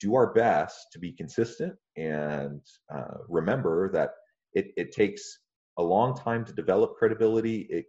do 0.00 0.14
our 0.14 0.32
best 0.32 0.86
to 0.92 0.98
be 0.98 1.12
consistent 1.12 1.74
and 1.96 2.60
uh, 2.92 3.18
remember 3.28 3.90
that 3.92 4.10
it, 4.52 4.72
it 4.76 4.92
takes 4.92 5.38
a 5.78 5.82
long 5.82 6.16
time 6.16 6.44
to 6.44 6.52
develop 6.52 6.96
credibility, 6.96 7.66
it, 7.70 7.86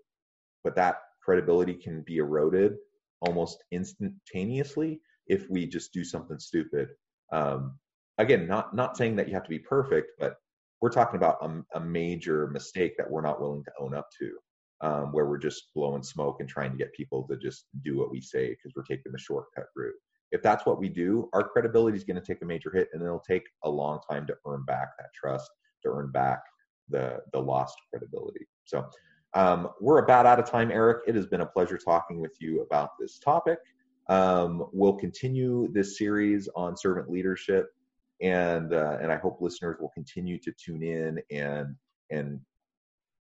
but 0.63 0.75
that 0.75 0.97
credibility 1.23 1.73
can 1.73 2.03
be 2.05 2.17
eroded 2.17 2.75
almost 3.21 3.63
instantaneously 3.71 5.01
if 5.27 5.49
we 5.49 5.65
just 5.65 5.93
do 5.93 6.03
something 6.03 6.39
stupid. 6.39 6.89
Um, 7.31 7.77
again, 8.17 8.47
not 8.47 8.75
not 8.75 8.97
saying 8.97 9.15
that 9.17 9.27
you 9.27 9.33
have 9.33 9.43
to 9.43 9.49
be 9.49 9.59
perfect, 9.59 10.11
but 10.19 10.35
we're 10.81 10.89
talking 10.89 11.17
about 11.17 11.37
a, 11.41 11.77
a 11.77 11.79
major 11.79 12.47
mistake 12.47 12.93
that 12.97 13.09
we're 13.09 13.21
not 13.21 13.41
willing 13.41 13.63
to 13.63 13.71
own 13.79 13.93
up 13.93 14.07
to, 14.19 14.87
um, 14.87 15.11
where 15.11 15.25
we're 15.25 15.37
just 15.37 15.73
blowing 15.75 16.03
smoke 16.03 16.37
and 16.39 16.49
trying 16.49 16.71
to 16.71 16.77
get 16.77 16.93
people 16.93 17.27
to 17.29 17.37
just 17.37 17.65
do 17.83 17.97
what 17.97 18.11
we 18.11 18.21
say 18.21 18.49
because 18.49 18.73
we're 18.75 18.83
taking 18.83 19.11
the 19.11 19.19
shortcut 19.19 19.65
route. 19.75 19.95
If 20.31 20.41
that's 20.43 20.65
what 20.65 20.79
we 20.79 20.89
do, 20.89 21.27
our 21.33 21.47
credibility 21.47 21.97
is 21.97 22.03
going 22.03 22.21
to 22.21 22.25
take 22.25 22.41
a 22.43 22.45
major 22.45 22.71
hit, 22.73 22.89
and 22.93 23.01
it'll 23.01 23.19
take 23.19 23.43
a 23.63 23.69
long 23.69 23.99
time 24.09 24.27
to 24.27 24.35
earn 24.45 24.63
back 24.65 24.89
that 24.99 25.09
trust, 25.13 25.49
to 25.83 25.89
earn 25.89 26.11
back 26.11 26.39
the 26.89 27.19
the 27.33 27.39
lost 27.39 27.75
credibility. 27.89 28.47
So 28.65 28.85
um, 29.33 29.69
we're 29.81 30.03
about 30.03 30.25
out 30.25 30.39
of 30.39 30.49
time, 30.49 30.71
Eric. 30.71 31.03
It 31.07 31.15
has 31.15 31.25
been 31.25 31.41
a 31.41 31.45
pleasure 31.45 31.77
talking 31.77 32.19
with 32.19 32.35
you 32.39 32.61
about 32.61 32.91
this 32.99 33.19
topic. 33.19 33.59
Um, 34.07 34.65
we'll 34.73 34.93
continue 34.93 35.67
this 35.71 35.97
series 35.97 36.49
on 36.55 36.75
servant 36.75 37.09
leadership, 37.09 37.67
and 38.21 38.73
uh, 38.73 38.97
and 39.01 39.11
I 39.11 39.17
hope 39.17 39.41
listeners 39.41 39.77
will 39.79 39.89
continue 39.89 40.37
to 40.39 40.51
tune 40.63 40.83
in 40.83 41.21
and 41.31 41.75
and 42.11 42.39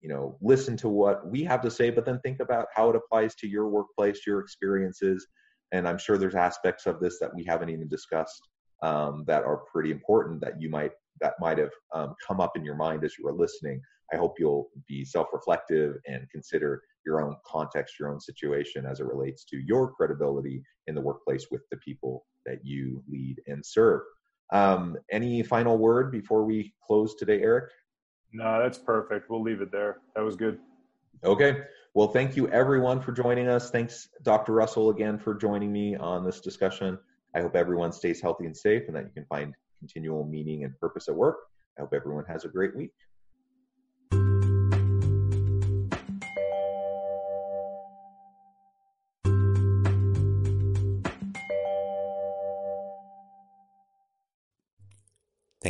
you 0.00 0.08
know 0.08 0.36
listen 0.40 0.76
to 0.78 0.88
what 0.88 1.26
we 1.26 1.42
have 1.44 1.62
to 1.62 1.70
say, 1.70 1.90
but 1.90 2.04
then 2.04 2.20
think 2.20 2.40
about 2.40 2.66
how 2.74 2.90
it 2.90 2.96
applies 2.96 3.34
to 3.36 3.48
your 3.48 3.68
workplace, 3.68 4.26
your 4.26 4.40
experiences, 4.40 5.26
and 5.72 5.88
I'm 5.88 5.98
sure 5.98 6.18
there's 6.18 6.34
aspects 6.34 6.86
of 6.86 7.00
this 7.00 7.18
that 7.20 7.34
we 7.34 7.44
haven't 7.44 7.70
even 7.70 7.88
discussed 7.88 8.48
um, 8.82 9.24
that 9.26 9.44
are 9.44 9.58
pretty 9.72 9.90
important 9.90 10.40
that 10.42 10.60
you 10.60 10.68
might 10.68 10.92
that 11.20 11.34
might 11.40 11.58
have 11.58 11.70
um, 11.94 12.14
come 12.26 12.40
up 12.40 12.56
in 12.56 12.64
your 12.64 12.74
mind 12.74 13.04
as 13.04 13.16
you 13.18 13.24
were 13.24 13.32
listening. 13.32 13.80
I 14.12 14.16
hope 14.16 14.34
you'll 14.38 14.68
be 14.86 15.04
self 15.04 15.28
reflective 15.32 15.96
and 16.06 16.28
consider 16.30 16.82
your 17.06 17.22
own 17.22 17.36
context, 17.46 17.98
your 17.98 18.10
own 18.10 18.20
situation 18.20 18.86
as 18.86 19.00
it 19.00 19.06
relates 19.06 19.44
to 19.46 19.56
your 19.56 19.92
credibility 19.92 20.62
in 20.86 20.94
the 20.94 21.00
workplace 21.00 21.46
with 21.50 21.62
the 21.70 21.76
people 21.78 22.26
that 22.46 22.64
you 22.64 23.02
lead 23.08 23.40
and 23.46 23.64
serve. 23.64 24.02
Um, 24.52 24.96
any 25.10 25.42
final 25.42 25.78
word 25.78 26.12
before 26.12 26.44
we 26.44 26.74
close 26.86 27.14
today, 27.14 27.40
Eric? 27.40 27.70
No, 28.32 28.62
that's 28.62 28.78
perfect. 28.78 29.30
We'll 29.30 29.42
leave 29.42 29.62
it 29.62 29.72
there. 29.72 29.98
That 30.14 30.22
was 30.22 30.36
good. 30.36 30.58
Okay. 31.24 31.62
Well, 31.94 32.08
thank 32.08 32.36
you 32.36 32.48
everyone 32.48 33.00
for 33.00 33.12
joining 33.12 33.48
us. 33.48 33.70
Thanks, 33.70 34.08
Dr. 34.22 34.52
Russell, 34.52 34.90
again 34.90 35.18
for 35.18 35.34
joining 35.34 35.72
me 35.72 35.96
on 35.96 36.24
this 36.24 36.40
discussion. 36.40 36.98
I 37.34 37.40
hope 37.40 37.56
everyone 37.56 37.92
stays 37.92 38.20
healthy 38.20 38.46
and 38.46 38.56
safe 38.56 38.84
and 38.86 38.96
that 38.96 39.04
you 39.04 39.10
can 39.14 39.26
find 39.26 39.54
continual 39.78 40.24
meaning 40.24 40.64
and 40.64 40.78
purpose 40.78 41.08
at 41.08 41.14
work. 41.14 41.36
I 41.78 41.82
hope 41.82 41.92
everyone 41.94 42.24
has 42.26 42.44
a 42.44 42.48
great 42.48 42.76
week. 42.76 42.92